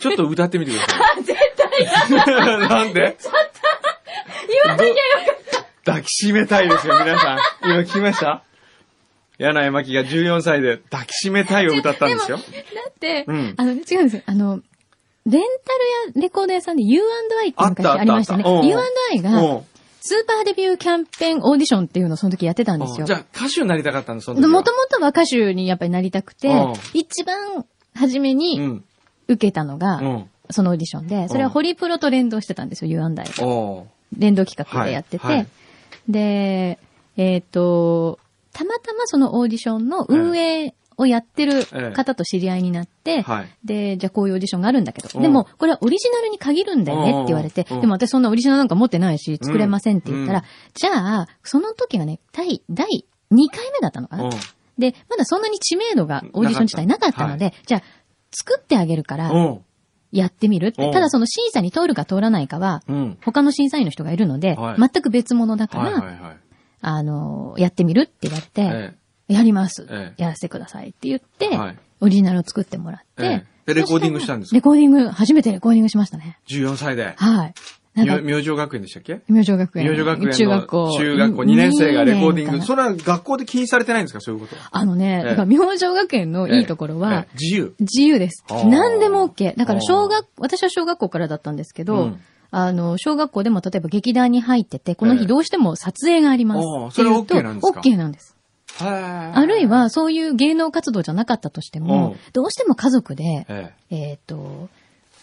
[0.00, 1.22] ちょっと歌ってみてください。
[1.24, 3.16] 絶対なんで？
[3.20, 3.38] ちょっと
[4.48, 4.94] 言わなきゃよ
[5.84, 7.38] 抱きしめたいですよ、皆さん。
[7.64, 8.42] 今聞きました？
[9.38, 12.36] 柳井真紀が14歳で抱きしめたいを歌ったんですよ。
[12.38, 12.42] だ
[12.90, 14.22] って、うんあの、違うんですよ。
[14.26, 14.60] あの、
[15.26, 18.44] レンタルやレコード屋さんで U&I って昔ありましたね。
[18.44, 19.62] U&I が、うん
[20.04, 23.06] スーパーデビューキャンペーンオーディションっていうのをその時やってたんですよ。
[23.06, 28.84] じゃあ歌手になりたかったんです、その時はもともとは歌手にやっぱりなりたくてうん、一番初めうにん。
[29.28, 30.30] 受けたのが、うん。
[30.50, 33.24] そのオーディションで、それはホリプロと連動してたんですよ、U&I が。
[34.18, 35.24] 連動企画でやってて。
[35.24, 35.46] はいはい
[36.08, 36.78] で、
[37.16, 38.18] えっ、と、
[38.52, 43.50] たまたまそのオーディションの運営をやってる方と知り合いになって、はい。
[43.64, 45.22] で、じゃあこういうオーディションがあるんだけど、うん。
[45.22, 50.44] でも、これはオリジナルに限るんだよねって言われて、うんでも私そんなオリジナルなんか持ってないし、作れませんって言ったら、うん。
[50.74, 52.86] じゃあ、その時がね、第、第
[53.32, 54.30] 2回目だったのかな、うん。
[54.78, 57.82] で、まだそんなに知名度がオーディション自体なかったので、じゃあ、
[58.30, 59.60] 作ってあげるから、うん。
[60.12, 60.84] やってみるって。
[60.84, 60.92] うん。
[60.92, 63.18] ただその審査に通るか通らないかは、うん。
[63.24, 64.76] 他の審査員の人がいるので、はい。
[64.78, 66.36] 全く別物だから、はいはいはい。
[66.82, 68.94] あの、やってみるって言われて、え
[69.28, 74.56] やります、ええやらせてくださいって言って、はいオリジナルを作ってもらって、ええでレコーディングしたんですか？
[74.56, 76.38] レコーディング、初めてレコーディングしましたね。
[76.50, 77.14] え14歳で。
[77.16, 77.54] はい。
[77.94, 78.06] 明
[78.38, 79.20] 星学園でしたっけ？
[79.28, 79.84] 明星学園。
[79.86, 80.96] 明星学園の中学校。
[80.98, 82.62] 中学校2年生がレコーディング。
[82.64, 84.20] それは学校で禁止されてないんですか？
[84.20, 84.56] そういうこと。
[84.70, 87.74] あのね、ええだから明星学園のいいところは、ええ自由。
[87.78, 89.54] 自由です何でも OK。
[89.56, 96.66] だから小学、私は小学校からだったんですけど、うんあの、小学校でも例えば劇団に入ってて、このええ日どうしても撮影があります。
[96.66, 98.36] あーそれは OK なんですか？OK なんです。
[98.80, 104.68] ああるい、は、そういう芸能活動じゃなかったとしてもうん、どうしても家族で、ええっ、と、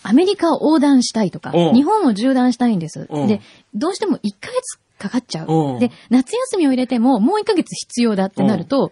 [0.04, 3.08] アメリカを横断したいとか、うん日本を縦断したいんです。
[3.10, 3.42] うんで、
[3.74, 5.80] どうしても1ヶ月かかっちゃう。
[5.80, 8.92] で、夏休みを入れてももう1ヶ月必要だってなると、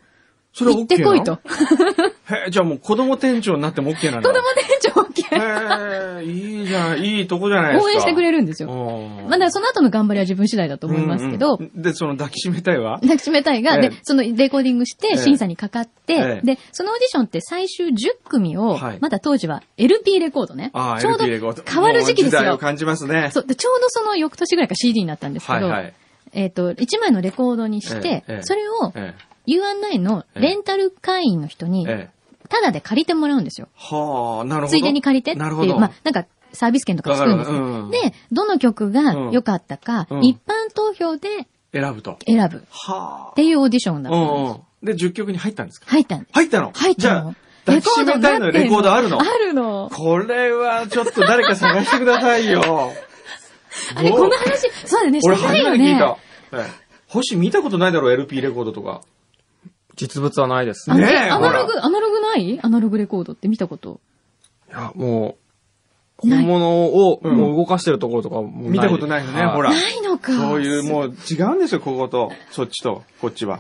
[0.54, 1.34] それは OK 行ってこいと。
[2.30, 4.30] へえ、じゃあもう子供店長になっても OK なんだ。
[4.30, 5.07] 子供店長。
[5.32, 7.86] へえ、いいじゃん、いいとこじゃないですか。
[7.86, 8.70] 応援してくれるんですよ。
[8.70, 13.00] よまあ、だからその後の頑張りは自分次第だと思いますけど、うんうんで、その抱きしめたいわ。
[13.02, 17.94] 抱きしめたいが、ええで、そのレコーディングしてええ審査にかかって、ええで、そのオーディションって最終10
[18.28, 20.72] 組を、はいまだ当時は LP レコードね。
[20.74, 22.40] ああ、ちょうど変わる時期ですよ。
[22.40, 23.30] 時代を感じますね。
[23.32, 25.94] そう、で、ちょうどその翌年ぐらいから CD になったんですけど、はいはい。
[26.34, 29.14] えっ、と、1枚のレコードにして、ええええそれをえ
[29.48, 31.88] U&I のレンタル会員の人に
[32.52, 32.62] え、ええ。
[32.62, 33.68] タダで借りてもらうんですよ。
[33.76, 34.68] はあ、なるほど。
[34.70, 35.76] ついでに借りてっていう。
[35.80, 42.18] まあ、なんか、サービス券とか作るんですよ、うんで、どの曲が良かったか、うん一般投票で選ぶと。
[42.26, 43.36] 選ぶっはあ。
[43.36, 44.34] ていうオーディションだったんです。
[44.34, 44.58] うんうん。
[44.84, 45.88] で、10曲に入ったんですか？
[45.88, 46.32] 入ったんです。
[46.34, 46.72] 入ったの？
[46.74, 49.20] 入ったのじゃあ、抱きしめたいのレコードあるの？
[49.22, 49.90] あるの。
[49.94, 52.62] これはちょっと誰か探してくださいよ。
[53.96, 56.00] あれ、この話、そうだよね、俺してないよ初めて聞いね。
[56.00, 56.18] た。
[56.58, 59.02] ええ星見たことないだろ、LP レコードとか。
[59.98, 60.90] 実物はないです。
[60.92, 62.60] ねええアナロほグ、アナログない？
[62.62, 64.00] アナログレコードって見たこと？
[64.70, 65.38] いや、も
[66.24, 69.72] う、本物をうんもう動かしてるところとかも見たことないよね、ほら。
[69.72, 70.32] ないのか。
[70.34, 73.60] そういう、もう違うんですよ、ここと、そっちと、こっちは。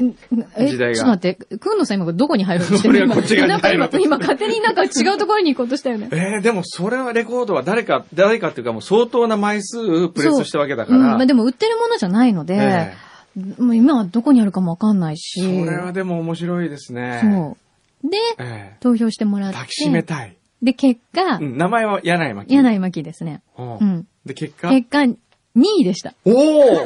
[0.00, 0.16] うん
[0.56, 2.94] え、時代がちょっと待って、くんのさん今どこに入ろうとしてる？
[2.94, 6.08] 俺はこっち側になんか今入ろうとしてる今勝手になんか違うところに行こうとしたよね。
[6.12, 10.98] えー、でもそれはレコードは誰か、誰かっていうかもう相当な枚数プレスしたわけだから。
[10.98, 12.94] うん、まあでも売ってるものじゃないので、え
[13.36, 15.40] もう今はどこにあるかもわかんないし。
[15.40, 17.20] えそれはでも面白いですね。
[17.22, 17.56] そ
[18.06, 18.10] う。
[18.10, 19.54] で、ええ投票してもらって。
[19.54, 20.36] 抱きしめたい。
[20.62, 22.54] で、結果、うん、名前は柳井真紀。
[22.54, 23.42] 柳井真紀ですね。
[23.58, 24.06] うんうん。
[24.24, 24.70] で、結果？
[24.70, 25.16] 結果、2
[25.80, 26.14] 位でした。
[26.24, 26.84] おお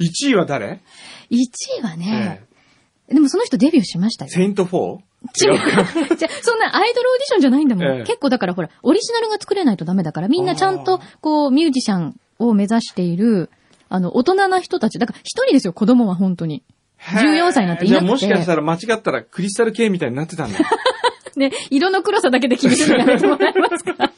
[0.00, 0.80] !1 位は誰
[1.30, 1.36] ？1
[1.80, 2.42] 位はね、
[3.08, 4.30] でもその人デビューしましたよ。
[4.30, 4.98] セイント 4?
[4.98, 5.58] 違う。
[6.16, 7.84] じゃあそんなアイドルオーディションじゃないんだもん。
[7.84, 13.50] ええ結構だからほら、オリジナルが作れないとダメだから、みんなちゃんと、こう、ミュージシャンを目指している、
[13.92, 14.98] あの、大人な人たち。
[14.98, 16.62] だから一人ですよ、子供は本当に。
[16.98, 20.58] 14歳なんていなくてじゃあもしかしたら間違ったらクリスタル系みたいになってたんだ。
[21.36, 24.12] ね、色の黒さだけで決めるのやめてもらえますか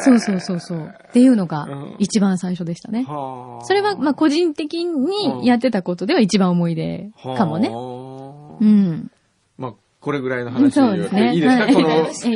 [0.00, 0.94] そうそうそうそう。
[1.08, 3.04] っていうのがうん一番最初でしたね。
[3.06, 7.68] はあそれは、まあ、個人的にやってたことでは一番思い出かもね。
[7.68, 9.10] はあうん。
[10.06, 11.34] まあ、これぐらいの話そうですね。
[11.34, 11.88] いいですか、はいこの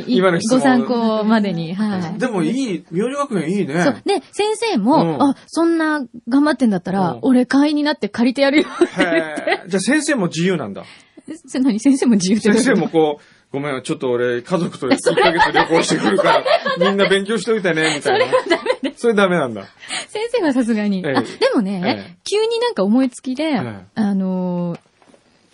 [0.07, 0.59] 今の質問。
[0.59, 2.19] ご参考までに、はい。
[2.19, 3.83] でもいい、明星学園いいね。
[3.83, 4.01] そう。
[4.05, 8.67] で、先生も、うんあ、そんな頑張ってんだったら、うん俺会員になって借りてやるよ。
[8.97, 9.63] へえ。
[9.67, 10.83] じゃあ先生も自由なんだ。
[11.53, 11.79] 何？
[11.79, 16.43] 先生も自由って先生もこう、ごめん、ちょっと俺、家族と1ヶ月旅行してくるから、
[16.89, 18.25] みんな勉強しといてね、みたいな。
[18.25, 19.01] それはダメです。
[19.01, 19.65] それダメなんだ。
[20.07, 21.03] 先生はさすがに。
[21.05, 23.59] ええあ、でもね、ええ急になんか思いつきで、え
[23.95, 24.79] あのー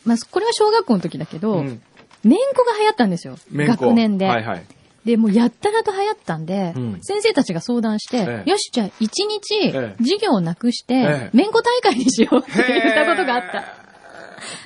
[0.05, 1.81] まあ、これは小学校の時だけど、うん。
[2.27, 3.37] めんこが流行ったんですよ。
[3.53, 4.25] 学年で。
[4.25, 4.63] はいはい。
[5.05, 13.87] で、もうやったらと流行ったんで、うん先生たちが相談して、ええよし、じゃあ一日ええ授業をなくして、ええめんこ大会にしようって言ったことがあった。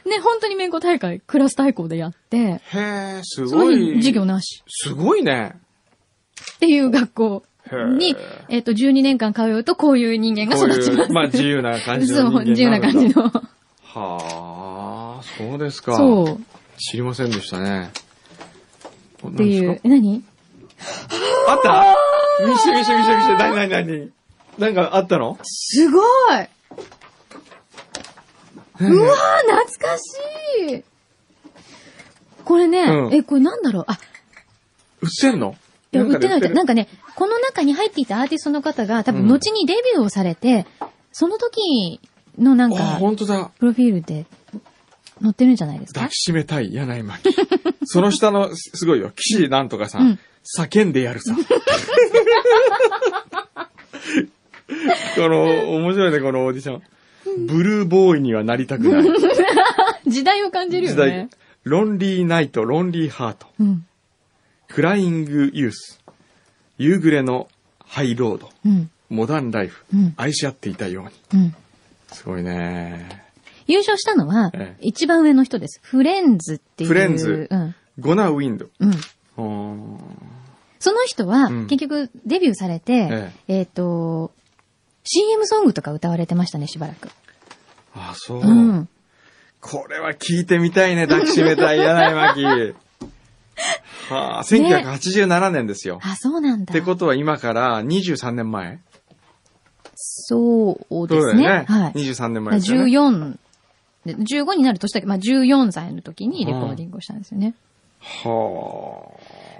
[0.10, 3.93] ね、本当にめんこ大会、クラス対抗でやって、へえ、すごい。
[3.93, 5.54] 日授業なしすごいね。
[6.56, 7.43] っていう学校
[7.97, 8.15] にへ、
[8.50, 11.10] えっ、と、12年間通うとこういう人間が育ちます。
[11.10, 13.32] いう、まあ自由な感じの人間 そう、自由な感じの。
[13.84, 15.95] はあ、そうですか。
[15.95, 16.61] そう。
[16.89, 17.91] 知りませんでしたね。
[19.28, 19.80] っっていう。
[19.84, 20.24] え、何？
[21.48, 21.96] あった？
[22.46, 23.36] 見して見して見して見して。
[23.38, 24.12] 何何何？
[24.58, 25.38] なんかあったの？
[25.44, 26.04] すごい。
[26.04, 30.02] うわー、懐かし
[30.78, 30.84] い。
[32.44, 33.13] これね、うん。
[33.13, 33.86] え、これなんだろう？
[33.88, 34.00] あ、
[35.02, 35.56] 売ってんの？
[35.91, 36.41] いや、売ってない。
[36.52, 39.28] なんかね、この中に入っていたアーティストの方が、多うん。
[39.28, 40.65] 分後にデビューをされて、
[41.12, 42.00] その時
[42.39, 43.52] のなんあ、か、本当だ。
[43.60, 44.26] プロフィールで
[45.21, 46.01] 載ってるんじゃないですか？
[46.01, 47.36] 抱きしめたい、柳井真紀。
[47.86, 49.12] その下の、すすごいよ。
[49.15, 50.19] 岸なんとかさ、うん
[50.57, 51.36] 叫んでやるさ。
[55.15, 56.81] この、面白いね、このオーディション。
[57.47, 59.03] ブルーボーイにはなりたくない。
[60.07, 61.29] 時代を感じるよ時代ね。。
[61.63, 63.47] ロンリーナイト、ロンリーハート。
[63.60, 63.86] うん。
[64.67, 65.99] クライングユース。
[66.79, 67.47] 夕暮れの
[67.86, 68.49] ハイロード。
[68.65, 68.89] うん。
[69.10, 69.86] モダンライフ。
[69.93, 71.41] うん愛し合っていたように。
[71.41, 71.55] うん。
[72.12, 73.25] すごいね。
[73.71, 75.79] 優勝したのはええ、一番上の人です。
[75.84, 76.89] フレンズっていう。
[76.89, 77.75] フレンズうん。
[77.99, 78.67] ゴナウィンド。
[78.79, 78.91] うん。
[80.79, 82.93] その人はうん、結局デビューされて、
[83.47, 84.31] ええっ、と、
[85.03, 87.10] CM ソングとか歌われてましたね、しばらく。
[87.95, 88.41] あ、そう。
[88.41, 88.89] うん。
[89.60, 92.43] これは聞いてみたいね、抱きしめたい柳巻。
[94.10, 95.99] はあ、1987年ですよ。
[96.01, 96.71] あ、そうなんだ。
[96.71, 98.79] ってことは今から23年前
[99.95, 101.65] そうですね。
[101.67, 101.91] はい。
[101.93, 102.91] 23年前ですよね。
[102.91, 103.38] 14
[104.06, 107.54] で、15になる年だけど、まあ14歳の時にレコーディングをしたんですよね。
[108.00, 109.12] は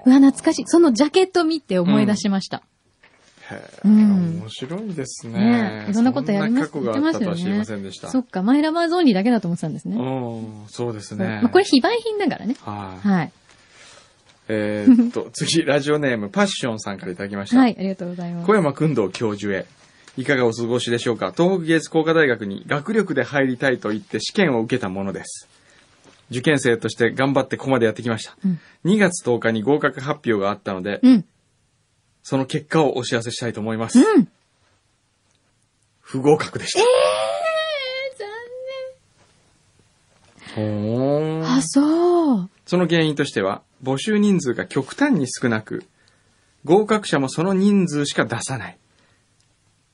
[0.04, 0.64] うわ、懐かしい。
[0.66, 2.58] そのジャケット見て思い出しました。
[2.58, 3.54] あ。
[3.54, 5.38] へえ、うん面白いですね。
[5.38, 8.08] ねえいろんなことやりますったとは知りませんでした。
[8.08, 9.96] そっか、マイラバーズオンリーだけだと思ってたんですね。
[9.96, 11.40] うん、そうですね。
[11.42, 12.56] まあこれ非売品だからね。
[12.60, 13.08] はい。
[13.08, 13.32] はい。
[14.48, 17.58] えーっと、 次、ラジオネーム、パッションさんからいただきました。
[17.58, 18.46] はい、ありがとうございます。
[18.46, 19.66] 小山君堂教授へ。
[20.16, 21.32] いかがお過ごしでしょうか？
[21.36, 25.48] 東北芸術工科大学に学力で入りたいと言って試験を受けたものです。
[26.30, 28.36] 受験生として頑張ってここまでやってきました。
[28.44, 31.24] うん2月10日に合格発表があったので、うん。
[32.22, 33.98] その結果をお知らせしたいと思います。
[33.98, 34.28] うん。
[36.00, 36.80] 不合格でした。
[36.80, 36.82] え
[40.54, 42.50] ほー、ーあ、そう。
[42.66, 45.84] その原因としては、募集人数が極端に少なく、
[46.64, 48.78] 合格者もその人数しか出さない。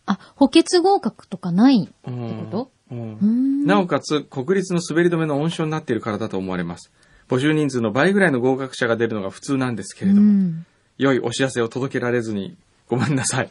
[0.08, 2.70] あ、補欠合格とかないってこと？
[2.90, 6.90] うん、なおかつ、国立の滑り止めの温床になっているからだと思われます。
[7.28, 10.54] 募集人数の倍ぐらいの合格者が出るのが普通なんですけれども、
[10.96, 12.56] 良いお知らせを届けられずに
[12.88, 13.50] ごめんなさい。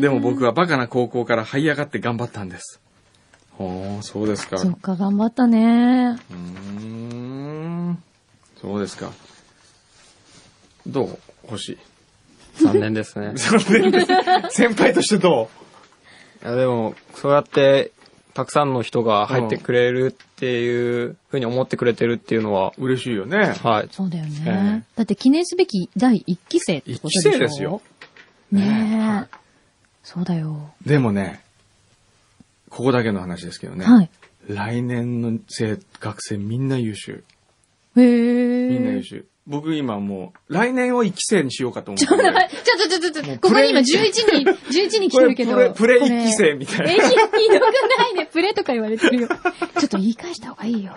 [0.00, 2.80] でも僕はバカな高校から這い上がって頑張ったんです。
[3.50, 4.58] ほう、そうですか。
[4.58, 6.16] そっか、頑張ったね。
[6.30, 7.98] うん、
[8.60, 9.10] そうですか。
[10.86, 11.18] どう？
[11.42, 11.78] 欲しい。
[12.64, 13.32] 残念ですね。
[13.36, 14.06] 残念です。
[14.50, 15.48] 先輩としてど
[16.42, 16.44] う？
[16.46, 17.92] いやでも、そうやって、
[18.34, 22.72] たくさんの人が入ってくれるっていうふうに思ってくれてるっていうのは。
[22.78, 23.54] 嬉しいよね。
[23.64, 23.88] はい。
[23.90, 24.84] そうだよね。
[24.94, 27.82] だって記念すべき第1期生ってことでしょ ?1 期生ですよ。
[28.52, 29.36] ねえ。
[30.04, 30.72] そうだよ。
[30.86, 31.40] でもね、
[32.70, 33.84] ここだけの話ですけどね。
[33.84, 34.10] はい。
[34.46, 35.38] 来年の、
[36.00, 37.24] 学生みんな優秀。
[37.96, 38.68] へえ。
[38.68, 39.26] みんな優秀。
[39.48, 45.52] 僕今もう、来年を1期生にしようかと思ってちょちょっとちょっとちょっと、ここに今11人、11人来てるけど。
[45.54, 47.18] これプレプレこれ一期生みたいなえ、ひひどく
[47.98, 48.26] ないね。
[48.30, 49.28] プレとか言われてるよ。
[49.28, 49.36] ちょ
[49.86, 50.92] っと言い返した方がいいよ。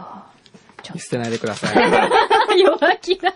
[0.83, 1.73] ちょっ捨てないでください。
[2.49, 3.33] と、 弱気だ。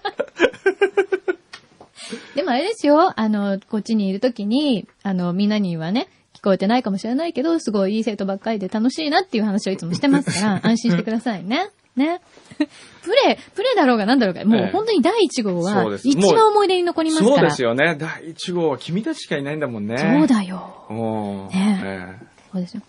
[2.35, 11.69] でもあれですよ、あの、こっちにいるときに、あの、みんなにはね、聞こえてないかもしれないけど、すごいいい生徒ばっかりで楽しいなっていう話をいつもしてますから、安心してくださいね。
[11.95, 12.21] ね。
[12.57, 17.35] プレ、プレだろうがなんだろうが、もええう本当に第1号は一番思い出に残りますから。
[17.35, 17.95] そうですよね。
[17.99, 19.97] 第1号は君たちしかいないんだもんね。
[19.97, 21.49] そうだよ。
[21.51, 22.81] ねええそうですよ。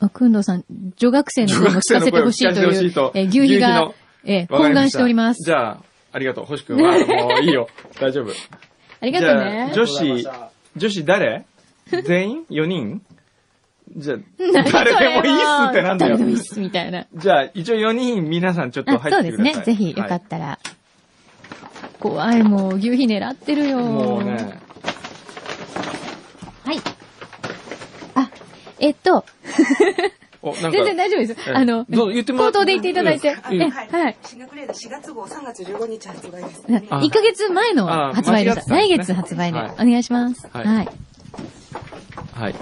[0.00, 0.64] あ、くんどうさん、
[0.96, 3.92] 女学生の声も聞かせてほしいとい、いうとえー牛皮が
[4.24, 5.44] え懇願しております。
[5.44, 5.78] じゃあ、
[6.12, 6.44] ありがとう。
[6.44, 7.68] 星君は、もういいよ。
[8.00, 8.30] 大丈夫。
[9.00, 9.72] ありがとうね。
[9.74, 10.28] 女子、
[10.76, 11.44] 女子誰？
[12.04, 13.02] 全員 ?4 人？
[13.96, 14.18] じゃあ、
[14.72, 17.06] 誰でもいいっすってなんだよ誰でもいいっす、みたいな。
[17.14, 19.60] じゃあ、一応4人皆さんちょっとあ、入そうですってください。
[19.60, 19.64] ね。
[19.64, 20.58] ぜひ、よかはったら。
[21.98, 23.80] 怖い、もう、牛皮狙ってるよ。
[23.80, 24.60] いもうね、
[26.64, 26.80] はい。
[28.14, 28.30] あ、
[28.80, 29.24] えっと、
[30.60, 33.30] 全然大丈夫ですあの、どう言ってもら口頭で言っていただいて。
[33.34, 34.16] はいはい。
[34.22, 36.62] シンガクレード4月号3月15日発売です。
[36.90, 38.68] あ1ヶ月前のあ発売です。
[38.68, 39.58] 来間違ってたんですね月発売で。
[39.58, 40.46] はいお願いします。
[40.52, 42.54] はいはい。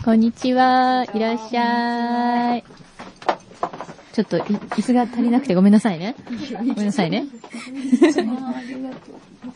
[0.00, 0.04] はい。
[0.04, 1.04] こんにちは。
[1.14, 2.64] いらっしゃい。
[4.12, 6.16] ちょっとい、椅子が足りなくてごめんなさいね。
[6.58, 7.26] ごめんなさいね。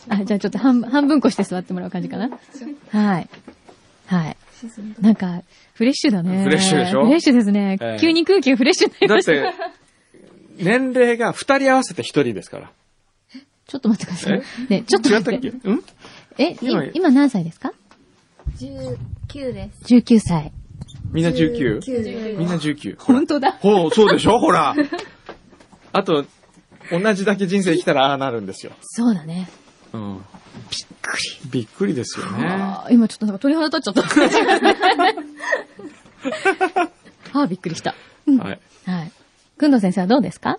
[0.09, 2.31] あ、じゃあちょっと半半分こして座ってもらう感じかな。
[2.91, 3.29] はい。
[4.07, 4.37] はい。
[5.01, 5.43] なんか、
[5.75, 6.45] フレッシュだね。
[6.45, 7.05] フレッシュでしょ？
[7.05, 7.77] フレッシュですね。
[7.81, 9.33] ええ急に空気がフレッシュになりだっました。
[9.33, 12.71] て、年齢が2人合わせて1人ですから。
[13.67, 14.43] ちょっと待ってください。
[14.69, 15.51] ね、ちょっと違ったっけ？
[15.51, 15.69] 待って。
[15.69, 15.83] うん？
[16.39, 16.57] え、
[16.95, 17.73] 今何歳ですか？
[18.57, 19.95] 19です。
[19.95, 20.53] ?19 歳。
[21.13, 21.81] みんな 19?
[21.81, 22.97] 19みんな19。
[23.03, 23.53] 本当だ。
[23.53, 24.39] ほう、そうでしょ？
[24.39, 24.75] ほら。
[25.93, 26.25] あと、
[26.91, 28.73] 同じだけ人生生きたらああなるんですよ。
[28.83, 29.49] そうだね。
[29.93, 30.19] うん。
[30.71, 31.51] びっくり。
[31.51, 32.77] びっくりですよね。
[32.91, 34.01] 今ちょっとなんか鳥肌立っちゃった。
[37.41, 37.95] あーびっくりした。
[38.27, 38.61] はい。
[38.91, 39.13] はい。
[39.57, 40.59] くんどう先生はどうですか？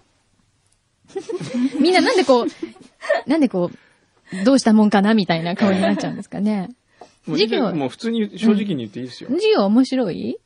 [1.79, 6.69] みんななんでこう、なんでこう、どうしたもんかなみたいな顔になっちゃうんですかね。
[7.27, 9.29] もう授業もう普通に正直に言っていいですよ。
[9.31, 10.37] 授業面白い？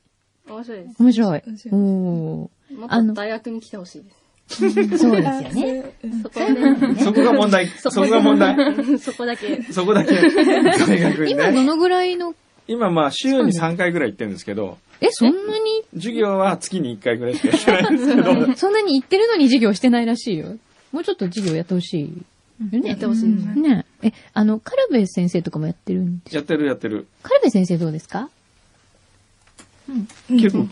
[0.49, 0.95] 面白いです。
[1.03, 1.41] 面白い。
[1.45, 2.77] 面白いおー。
[2.77, 4.19] もあのっと大学に来てほしいです。
[4.49, 5.93] そうですよね。
[6.23, 7.67] そこで、そこが問題。
[7.67, 8.99] そこが問題。
[8.99, 9.61] そこだけ。
[9.71, 10.15] そこだけ。
[10.15, 11.43] 大学にね。
[11.43, 12.33] 今どのぐらいの、
[12.67, 20.57] 今まあ週に3回ぐらい行ってるんですけど、え、そんなに、授業は月に1回ぐらいしかやってないんですけど、 そんなに言ってるのに授業してないらしいよ。
[20.91, 22.13] もうちょっと授業やってほしい。
[22.59, 22.89] よね。
[22.89, 23.61] やってほしいですね。
[23.75, 27.07] ねえ、あの、カルベ先生とかもやってるんでしょやってるやってる。
[27.23, 28.29] カルベ先生どうですか？
[30.29, 30.67] 結構、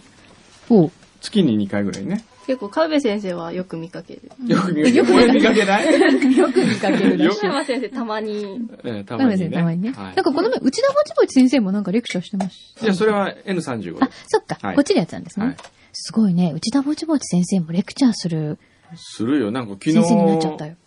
[0.69, 2.23] お月に2回ぐらいね。
[2.45, 4.21] 結構、川辺先生はよく見かける。
[4.47, 5.85] よく見かけ俺見かけない？
[6.37, 7.45] よく見かけるらしい。
[7.45, 9.91] 山先生たまに、ええたカルベ先生まにね。
[9.91, 10.07] たまにね。
[10.07, 12.85] はいなんかこの前、内田ぼちぼち先生もなんかレクチャーしてました。
[12.85, 15.45] いや、それは N35 あで、そっか、はいこっちでやってたんですね。
[15.47, 15.55] はい
[15.99, 16.51] すごいね。
[16.53, 18.59] 内田ぼちぼち先生もレクチャーする
[18.95, 19.49] するよ。
[19.51, 20.77] なんか昨先生になっちゃった日、よ。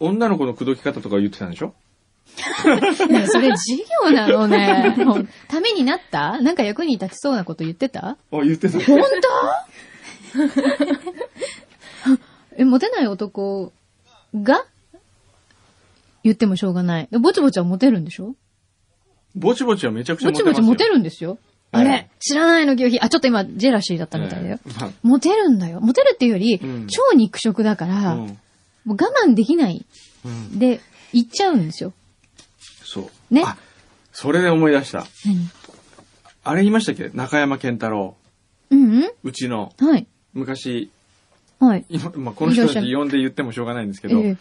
[0.00, 1.74] 女の子の口説き方とか言ってたんでしょ？
[2.56, 4.94] それ授業なのね。
[5.48, 6.40] ためになった？
[6.40, 8.08] なんか役に立ちそうなこと言ってた？
[8.10, 8.78] あ、言ってた。
[8.80, 8.98] 本
[10.34, 12.18] 当？
[12.56, 13.72] え、モテない男
[14.34, 14.64] が？
[16.22, 17.08] 言ってもしょうがない。
[17.10, 18.34] ぼちぼちはモテるんでしょ？
[19.36, 20.54] ぼちぼちはめちゃくちゃぼモテますよ。
[20.54, 21.38] ちぼちモテるんですよ。
[21.72, 23.00] あれ、はい知らないの、牛皮。
[23.00, 24.58] あ、ちょっと今、ジェラシーだったみたいだよ。
[24.64, 25.80] ええまあモテるんだよ。
[25.80, 28.38] モテるっていうより、うん超肉食だから、うん
[28.84, 29.84] もう我慢できない。
[30.24, 30.80] うんで、
[31.12, 31.92] 行っちゃうんですよ。
[32.84, 33.34] そう。
[33.34, 33.56] ねあ、
[34.12, 35.06] それで思い出した。
[35.24, 35.48] 何？
[36.44, 37.10] あれ言いましたっけ？
[37.14, 38.16] 中山健太郎。
[38.70, 40.06] うんうちの、うんはい。
[40.32, 40.90] 昔、
[41.60, 41.84] はい。
[41.88, 44.36] 今、まあ、この人たち呼んで言ってもしょうがないんですけど、ええ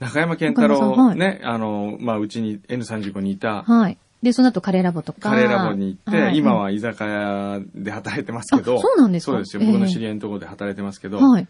[0.00, 3.98] 中山健太中山さんはい郎、ね、あの、まあ、うちに N35 にいた、はい。
[4.22, 5.30] で、その後カレーラボとか。
[5.30, 9.32] カレーラボに行って、い今は居酒屋で働いてますけど、あそうなんですか？
[9.32, 9.62] そうですよ。
[9.62, 11.46] ええ僕の知り合いのところで働いてますけど、はい。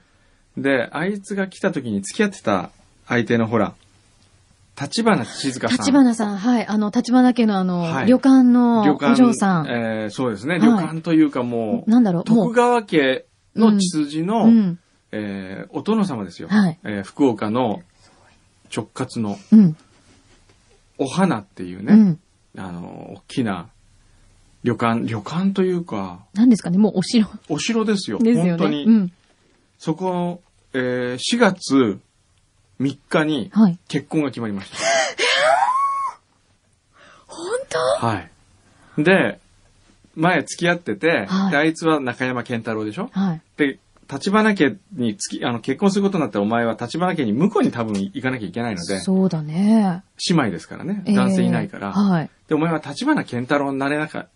[0.62, 2.70] で、あいつが来た時に付き合ってた
[3.06, 3.74] 相手のほら、
[4.80, 5.76] 立花静香さん。
[5.78, 6.66] 立花さん、はい。
[6.66, 9.66] あの、立花家のあの、はい旅館のお嬢さん。
[9.68, 10.54] えーそうですね。
[10.54, 12.54] はい旅館というかもう、なんだろう、も徳う。
[12.54, 14.78] 川家の血筋の、うん。
[15.12, 16.48] えーお殿様ですよ。
[16.48, 17.82] はいえー福岡の
[18.74, 19.76] 直轄のうん。
[20.98, 22.20] お花っていうね、うん。
[22.58, 23.68] あの、大きな
[24.64, 28.18] 旅館、旅館というか、何ですかね、もうお城お城ですよ。
[28.18, 28.50] ですよね。
[28.50, 28.84] 本当に。
[28.84, 29.12] うん。
[29.78, 30.42] そこ、
[30.74, 31.98] えー4月
[32.80, 33.78] 3日にはい。
[33.88, 34.76] 結婚が決まりました。
[37.26, 37.46] 本
[38.00, 38.06] 当？
[38.06, 38.14] は
[38.98, 39.02] い。
[39.02, 39.38] で、
[40.16, 43.08] 前付き合ってて、はいであいつは中山健太郎でしょ？
[43.12, 43.40] はい。
[43.56, 43.78] で、
[44.10, 50.02] 立花家に付き、あの、結婚することになったらお前は立花家に向こうに多分行かなきゃいけないので、そうだね。
[50.28, 51.02] 姉妹ですからね。
[51.06, 51.92] えー男性いないから。
[51.92, 52.30] はい。
[52.48, 54.26] で、お前は立花健太郎になれなか、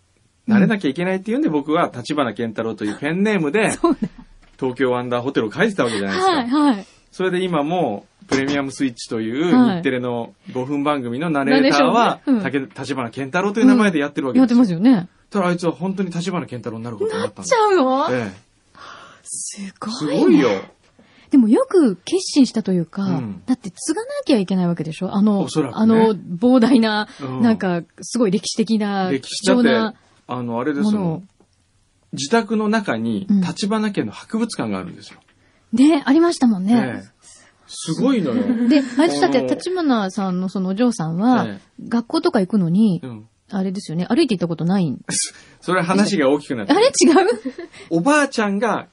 [0.47, 3.71] なれなきゃいけないっていうんで、僕は立花健太郎というペンネームで、
[4.59, 6.33] 東京ワンダーホテルを書いてたわけじゃないですか。
[6.35, 6.85] はい、はい。
[7.11, 14.79] それで今も、プレミアムスイッチというはい日テレの5分番組のナレーターは、立花健太郎という名前でやってるわけやってですよ。
[14.79, 15.07] ますよね。
[15.29, 17.57] ただあいつは本当に立花健太郎になることになったんちだ。
[17.57, 18.31] ゃうのえ
[19.23, 19.93] すえ、ごい。
[19.93, 20.49] すごいよ。。
[21.31, 25.13] でもよく決心したというか、うんだって継がなきゃいけないわけでしょ？
[25.13, 29.95] あの、ねあの、膨大な、うんなんか、すごい歴史的な、歴史貴重な
[30.27, 31.29] あの、あれですものをもん。
[32.15, 35.19] 自宅の中にうん、立花家の博物館があるんですよ。
[35.73, 36.73] ね、ありましたもんね。
[36.75, 37.15] ええ
[37.67, 38.43] すごいのよ。
[38.69, 43.27] で、あいつだって、立花さんのそのお嬢さんは、え学校とか行くのに、うん。
[43.51, 44.99] あれですよね、歩いて行ったことないん。
[45.61, 47.27] それは話が大きくなってあれ違う？
[47.89, 48.87] おばあちゃんが、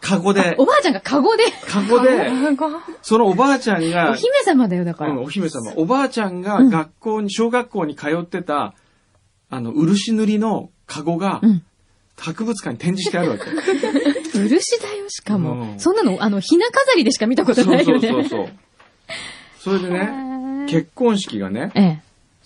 [0.00, 2.30] カゴでお、ばあちゃんがカゴで、カゴで、
[3.02, 5.12] そのおばあちゃんおが、姫様だよ、だから。
[5.12, 5.72] うん、お姫様。
[5.76, 8.74] おばあちゃんがうん学校に、小学校に通ってた、
[9.50, 11.62] あの、漆塗りのカゴがう、ん。
[12.18, 13.44] 博物館に展示してあるわけ。
[14.38, 15.52] 漆だよ、しかも。
[15.70, 18.08] うんそんなの、あの、ひな飾りでしか見たことそうそうないよね。
[18.08, 18.48] そうそう。
[19.58, 22.02] それでね、結婚式がね、ええ。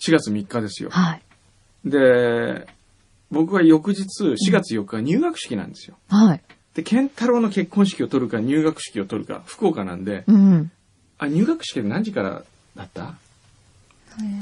[0.06, 0.90] 4月3日ですよ。
[0.90, 1.22] はい。
[1.84, 2.66] で、
[3.30, 5.96] 僕は翌日、4月4日が入学式なんですよ。
[6.08, 6.40] はい。
[6.74, 10.70] で、健太郎の結婚式を取るか入学式を取るか、福岡なんで、うん。
[11.18, 12.42] あ、入学式何時から
[12.76, 13.14] だった？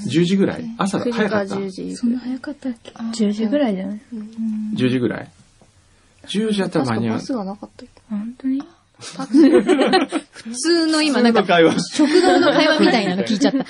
[0.06, 0.64] ?10 時ぐらい？
[0.78, 1.96] 朝だ、9時か早かった？10時。
[1.96, 4.00] そんな早かったっけ ?10 時ぐらいじゃない
[4.74, 5.28] ?10 時ぐらい
[6.26, 7.20] ?10 時だったら間に合うバ。
[7.20, 8.02] スがなかったっけ？
[8.10, 8.62] 本当に？
[8.98, 11.78] 普通の今なんか、会話。
[11.94, 13.64] 食堂の会話みたいなの聞いちゃった。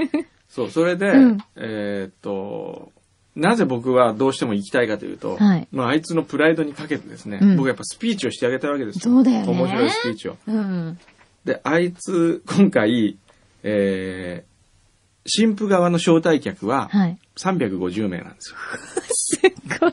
[0.48, 2.90] そう、それで、うんえーっと、
[3.36, 9.14] なぜ僕はどうしても行きたいかというと、はいまあ、あいつのプライドにかけてですね、うん僕はやっぱスピーチをしてあげたいわけですよ。
[9.14, 10.36] そうだよね面白いスピーチを。
[10.46, 10.98] うん。
[11.44, 13.16] で、あいつ、今回、
[13.62, 14.49] えー、
[15.26, 17.18] 新婦側の招待客ははい。
[17.36, 18.58] 350名なんですよ。
[19.10, 19.92] すごい。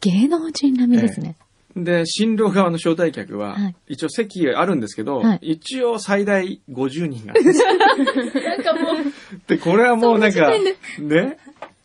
[0.00, 1.36] 芸能人並みですね。
[1.76, 7.32] で、新郎側の招待客は、はい一応席あるんですけど、はい一応最大50人が。
[7.40, 9.04] なんかもう。
[9.46, 10.50] で、これはもうなんか、
[10.98, 11.38] ね、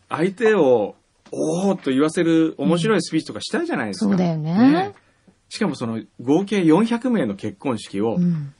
[0.09, 0.95] 相手を、
[1.31, 4.09] おーっと言わせる面白いスピーチとかしたいじゃないですか。
[4.09, 4.93] そうだよね
[5.49, 8.53] しかもその合計400名の結婚式をうん。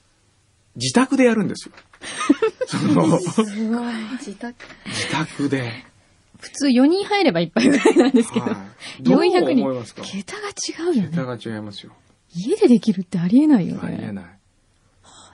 [0.78, 1.76] 自宅でやるんですよ。
[2.68, 3.08] その
[4.20, 4.56] 自宅。
[4.86, 5.72] 自宅で。
[6.40, 8.46] 普通4人入ればいっぱいぐらいなんですけど。
[8.46, 8.56] はい
[9.02, 11.10] どう400人桁が違うよね。
[11.10, 11.92] 桁が違いますよ。
[12.34, 13.82] 家でできるってありえないよね。
[13.84, 14.26] ありえない。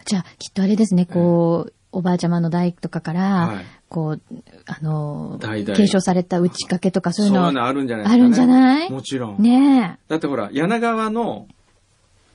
[0.05, 4.21] じゃあ、きっとあれですね、こう、おばあちゃまの代とかから、はいこう、
[4.65, 5.39] あの
[5.75, 8.23] 継承された打ち掛けとかそういうのそういうのあるんじゃないですか、ね。
[8.23, 8.89] あるんじゃない？
[8.89, 9.41] もちろん。
[9.41, 11.47] ねだってほら、柳川の、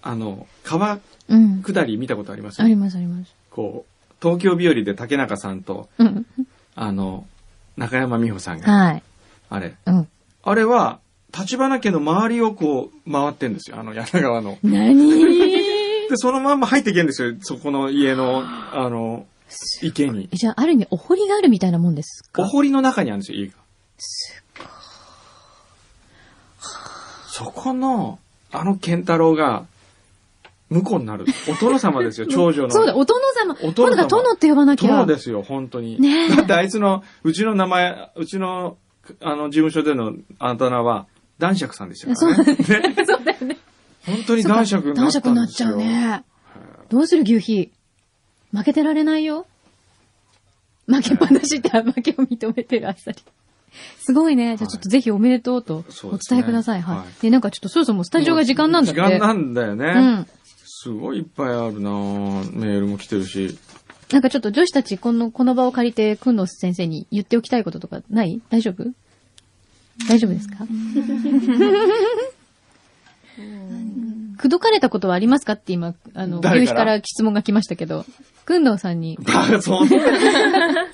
[0.03, 0.99] あの、川え。
[1.29, 1.63] うん。
[1.63, 2.61] 下り見たことあります？
[2.63, 3.35] ありますあります。
[3.51, 6.27] こう、東京日和で竹中さんと、うん。
[6.75, 7.27] あの、
[7.77, 9.03] 中山美穂さんが、はい。
[9.51, 9.75] あれ。
[9.87, 10.09] うん。
[10.43, 11.01] あれは、
[11.37, 13.79] 立花家の周りをこう、回ってんですよ。
[13.79, 14.59] あの、柳川の。
[14.63, 14.97] 何？
[16.09, 17.35] で、そのまんま入っていけんですよ。
[17.43, 19.27] そこの家の、あの、
[19.83, 20.29] 池に。
[20.33, 22.43] じゃあ、ある意味、お堀があるみたいなもんですか？
[22.43, 23.55] お堀の中にあるんですよ、家が。
[27.29, 28.19] そこの、
[28.51, 29.67] あの健太郎が、
[30.71, 31.25] 婿になる。
[31.49, 32.71] お殿様ですよ、 長女の。
[32.71, 33.57] そうだ、お殿様。
[33.63, 34.91] お殿様今度から殿って呼ばなきゃ。
[34.91, 36.01] 殿ですよ、本当に。
[36.01, 38.77] ねえ だってあいつの、うちの名前、うちの、
[39.21, 41.07] あの、事務所でのあだ名は、
[41.39, 42.57] 男爵さんでしたからね。
[42.57, 43.57] ねそうだよね。
[44.07, 45.69] 本当に男爵にな男ったんですよ。
[45.69, 46.25] 爵になっちゃうね。
[46.89, 47.73] どうする牛皮？
[48.53, 49.47] 負けてられないよ？
[50.87, 53.19] 負けっぱなしって負けを認めてるあっさり。
[53.99, 54.57] すごいね。
[54.57, 56.83] じゃあちょっとぜひおめでとうとお伝えください。
[56.83, 56.97] はい。
[56.99, 59.01] はいで、なんかちょっとそろそろもうスタジオが時間なんだって。
[59.01, 60.27] 時間なんだよね。
[60.87, 60.95] うん。
[60.95, 63.59] すごいいっぱいあるなぁメールも来てるし。
[64.13, 68.41] なんかちょっと女子たち、この、この場を借りて、くんの先生に言っておきたいこととかない？
[68.51, 68.85] 大丈夫？
[70.09, 70.65] 大丈夫ですか？
[74.39, 78.05] 口説かれたことはありますかって今、あの、夕日から質問が来ましたけど、
[78.45, 79.19] くんのさんに。
[79.61, 80.87] そん な。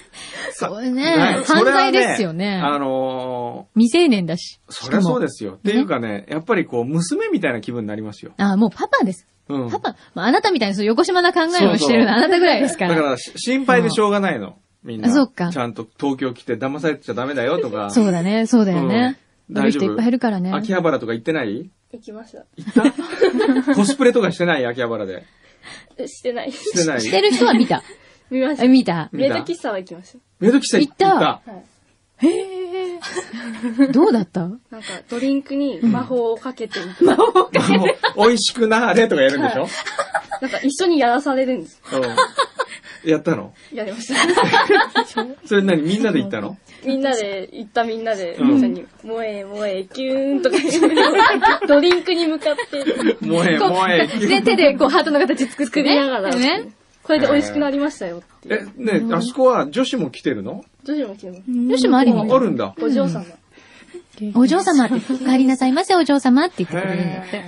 [0.56, 4.60] そうねはい犯罪ですよねそれはあの未成年だし。
[4.68, 5.54] ーそりゃそうでですよ。
[5.54, 8.32] っていうかね、やっぱりこう、娘みたいな気分になりますよ。
[8.38, 9.26] あ、もうパパです。
[9.48, 9.70] うん。
[9.70, 12.94] パパ、まあ、あなたみたいにそう横島な考えをしてるのはあなたぐらいですから。
[12.94, 14.56] だから、し心配でしょうがないの。
[14.82, 15.08] みんな。
[15.08, 17.90] あそうかちゃんと東京来て騙されちゃダメだよとか。
[17.92, 19.16] そうだね、そうだよね。
[19.18, 20.50] うん悪い人いっぱいいるからね。
[20.54, 21.68] 秋葉原とか行ってない？
[21.92, 22.44] 行きました。
[22.56, 22.72] 行っ
[23.66, 23.74] た？
[23.76, 24.64] コスプレとかしてない？
[24.64, 25.22] 秋葉原で。
[25.98, 26.50] えしてない。
[26.52, 27.00] してない？
[27.02, 27.82] してる人は見た。
[28.30, 28.68] 見ましたあ。
[28.68, 29.10] 見た？
[29.12, 30.18] メイド喫茶は行きました。
[30.40, 31.14] メイド喫茶行行った？
[31.14, 31.42] は
[32.22, 32.26] い。
[32.26, 32.83] へえ。
[33.92, 34.40] どうだった？
[34.40, 34.58] なんか、
[35.08, 37.24] ドリンクに魔法をかけてみた、も
[38.16, 39.68] う美味しくなーれとかやるんでしょ、
[40.40, 41.80] なんか一緒にやらされるんです。
[41.92, 43.10] うん。
[43.10, 43.52] やったの？
[43.72, 44.14] やりました。
[45.44, 46.56] それ何みんなで行ったの？
[46.84, 54.06] みんなで、行ったみんなで、一うん緒に、萌え萌え、キューンとか言って、 ドリンクに向かって、もえ、こうもえ。
[54.06, 55.96] で、手でこうハートの形作って作りね。
[55.96, 56.68] ながら、ね。
[57.02, 58.70] これで美味しくなりましたよっていう。
[58.78, 60.64] え、ねあそこは女子も来てるの？
[60.86, 61.42] 女子も来てます。
[61.48, 62.12] 女子もあり？
[62.12, 62.74] にああるんだ。
[62.80, 63.24] お嬢様。
[64.34, 67.42] お嬢様って、お帰りなさいませお嬢様って言ってくれるんだって。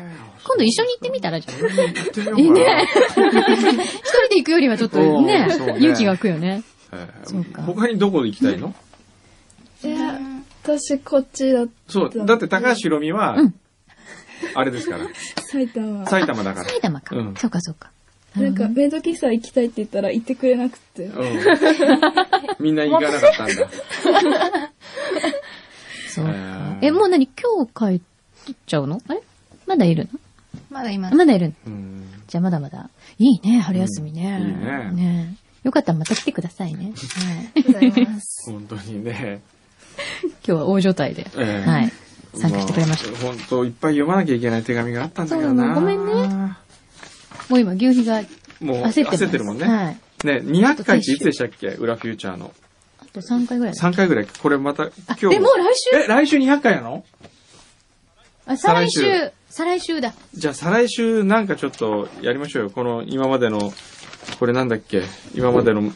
[0.46, 1.60] 今度一緒に行ってみたらじゃん。
[1.60, 2.38] 行ってみようかな。
[2.40, 2.86] いいね。
[2.86, 6.62] 一人で行くよりはちょっとね勇気が湧くよね。
[6.92, 8.74] えーそうか他にどこで行きたいの？
[9.84, 10.18] いや、
[10.62, 12.26] 私こっちだ、そう。
[12.26, 13.54] だって高橋ひろみはうん、
[14.54, 15.06] あれですから。
[15.50, 16.06] 埼玉。
[16.06, 16.68] 埼玉だから。
[16.68, 17.34] 埼玉かうん。
[17.36, 17.90] そうかそうか。
[18.36, 21.04] なんか、メイド喫茶行きたいって言ったら行ってくれなくて。
[21.04, 21.40] うん。
[22.60, 23.54] みんな行かなかったんだ。
[26.08, 26.34] そうかえ。
[26.34, 27.26] ーえ、もう何？
[27.26, 28.02] 今日帰
[28.52, 29.00] っちゃうの？
[29.08, 29.22] あれ？
[29.66, 30.08] まだいる
[30.70, 31.54] まだいまのまだいる。
[32.26, 32.90] じゃあまだまだ。
[33.18, 34.38] いいね、春休みね。
[34.40, 36.92] うんいいねねよかったらまた来てくださいね。
[37.54, 37.62] はい。
[37.62, 38.50] ございます。
[38.50, 39.40] 本当にね。
[40.46, 41.26] 今日は大所帯で。
[41.36, 41.92] ええはい。
[42.34, 43.18] 参加してくれました。
[43.18, 43.26] た。
[43.26, 45.64] 本当いっぱい読まなきゃいけない手紙があったんだけどな。
[45.64, 46.56] そうなのごめんね。
[47.48, 48.22] もう今、牛皮が
[48.60, 49.24] もう焦ってます。
[49.24, 49.66] 焦ってるもんね。
[49.66, 49.96] はい。
[50.24, 51.68] ね、200回っていつでしたっけ？
[51.68, 52.52] 裏フューチャーの。
[53.00, 53.88] あと3回ぐらいだ。
[53.90, 54.26] 3回ぐらい。
[54.26, 54.88] これまた、あ、
[55.20, 55.36] 今日。
[55.36, 55.96] え、もう来週？
[55.96, 57.04] え、来週200回なの？
[58.46, 59.00] あ、再来週
[59.48, 59.80] 再来。
[59.80, 60.14] 週だ。
[60.34, 62.70] じゃあ再来週なんかちょっとやりましょうよ。
[62.70, 63.72] この今までの、
[64.38, 65.02] これなんだっけ？
[65.34, 65.92] 今までの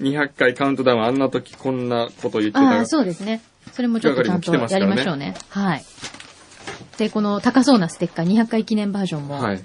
[0.00, 3.40] 200回カウントダウンあんな時こんなこと言ってたああ、そうですね。
[3.72, 5.34] それもちょっとちゃんとやりましょうね。
[5.48, 5.84] はい。
[6.98, 9.64] で、この高そうなステッカー200回記念バージョンも、はい。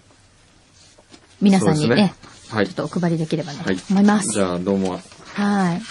[1.45, 2.13] 皆さんにねね
[2.49, 2.89] はいちょっ。
[2.89, 3.77] とお配りできればなとはい。
[3.91, 4.31] 思います。
[4.33, 4.99] じゃあどうも
[5.33, 5.81] はい。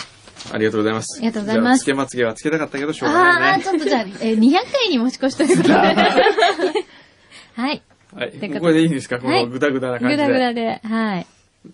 [0.52, 1.18] ありがとうございます。
[1.18, 3.64] ありがとうございますつけまつげはつけたかったけどしょうがああー、ないね。
[3.64, 5.74] ちょっとじゃあ、えー、200回に持ち越しということで。
[7.56, 7.82] はい。
[8.14, 8.32] はい。
[8.32, 9.18] こここでいいんですか？
[9.20, 10.26] こはいのグダグダな感じで。
[10.26, 11.26] ぐだぐだで、はい。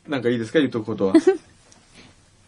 [0.09, 0.59] なんかいいですか？
[0.61, 1.15] 言っとくことは。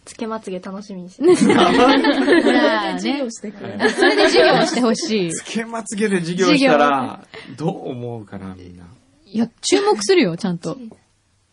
[0.04, 1.44] つけまつげ楽しみにしてます。
[1.46, 3.30] ほら、授ね業。
[3.30, 3.90] してくれる。
[3.90, 5.30] それで授業をしてほしい。
[5.32, 7.24] つけまつげで授業したら、
[7.56, 8.84] どう思うかなみんな。
[9.26, 10.76] いや、注目するよ、ちゃんと。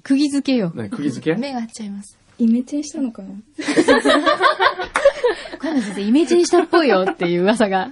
[0.09, 0.71] 釘付けよ。
[0.73, 1.39] ね、釘付け？
[1.39, 2.17] 目が合っちゃいます。
[2.39, 3.29] イメチェンしたのかな？
[5.59, 7.91] 小山先生、イメチェンしたっぽいよっていう噂が、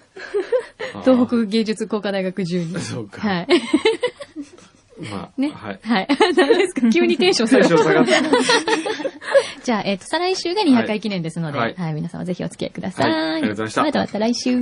[1.03, 2.79] 東北芸術工科大学中に。
[2.79, 3.21] そうか。
[3.21, 3.47] はい。
[5.11, 5.49] まあ、ね。
[5.49, 5.79] はい。
[5.83, 6.07] はい。
[6.35, 6.89] 何ですか？
[6.89, 7.69] 急にテンション下がる。
[7.69, 8.13] テンション下がった。
[9.63, 13.11] じゃあ、えっ、と、再来週が200回記念ですので、ははいい、皆様ぜひお付き合いください。
[13.11, 14.59] はいありがとうございましたまたまた来週。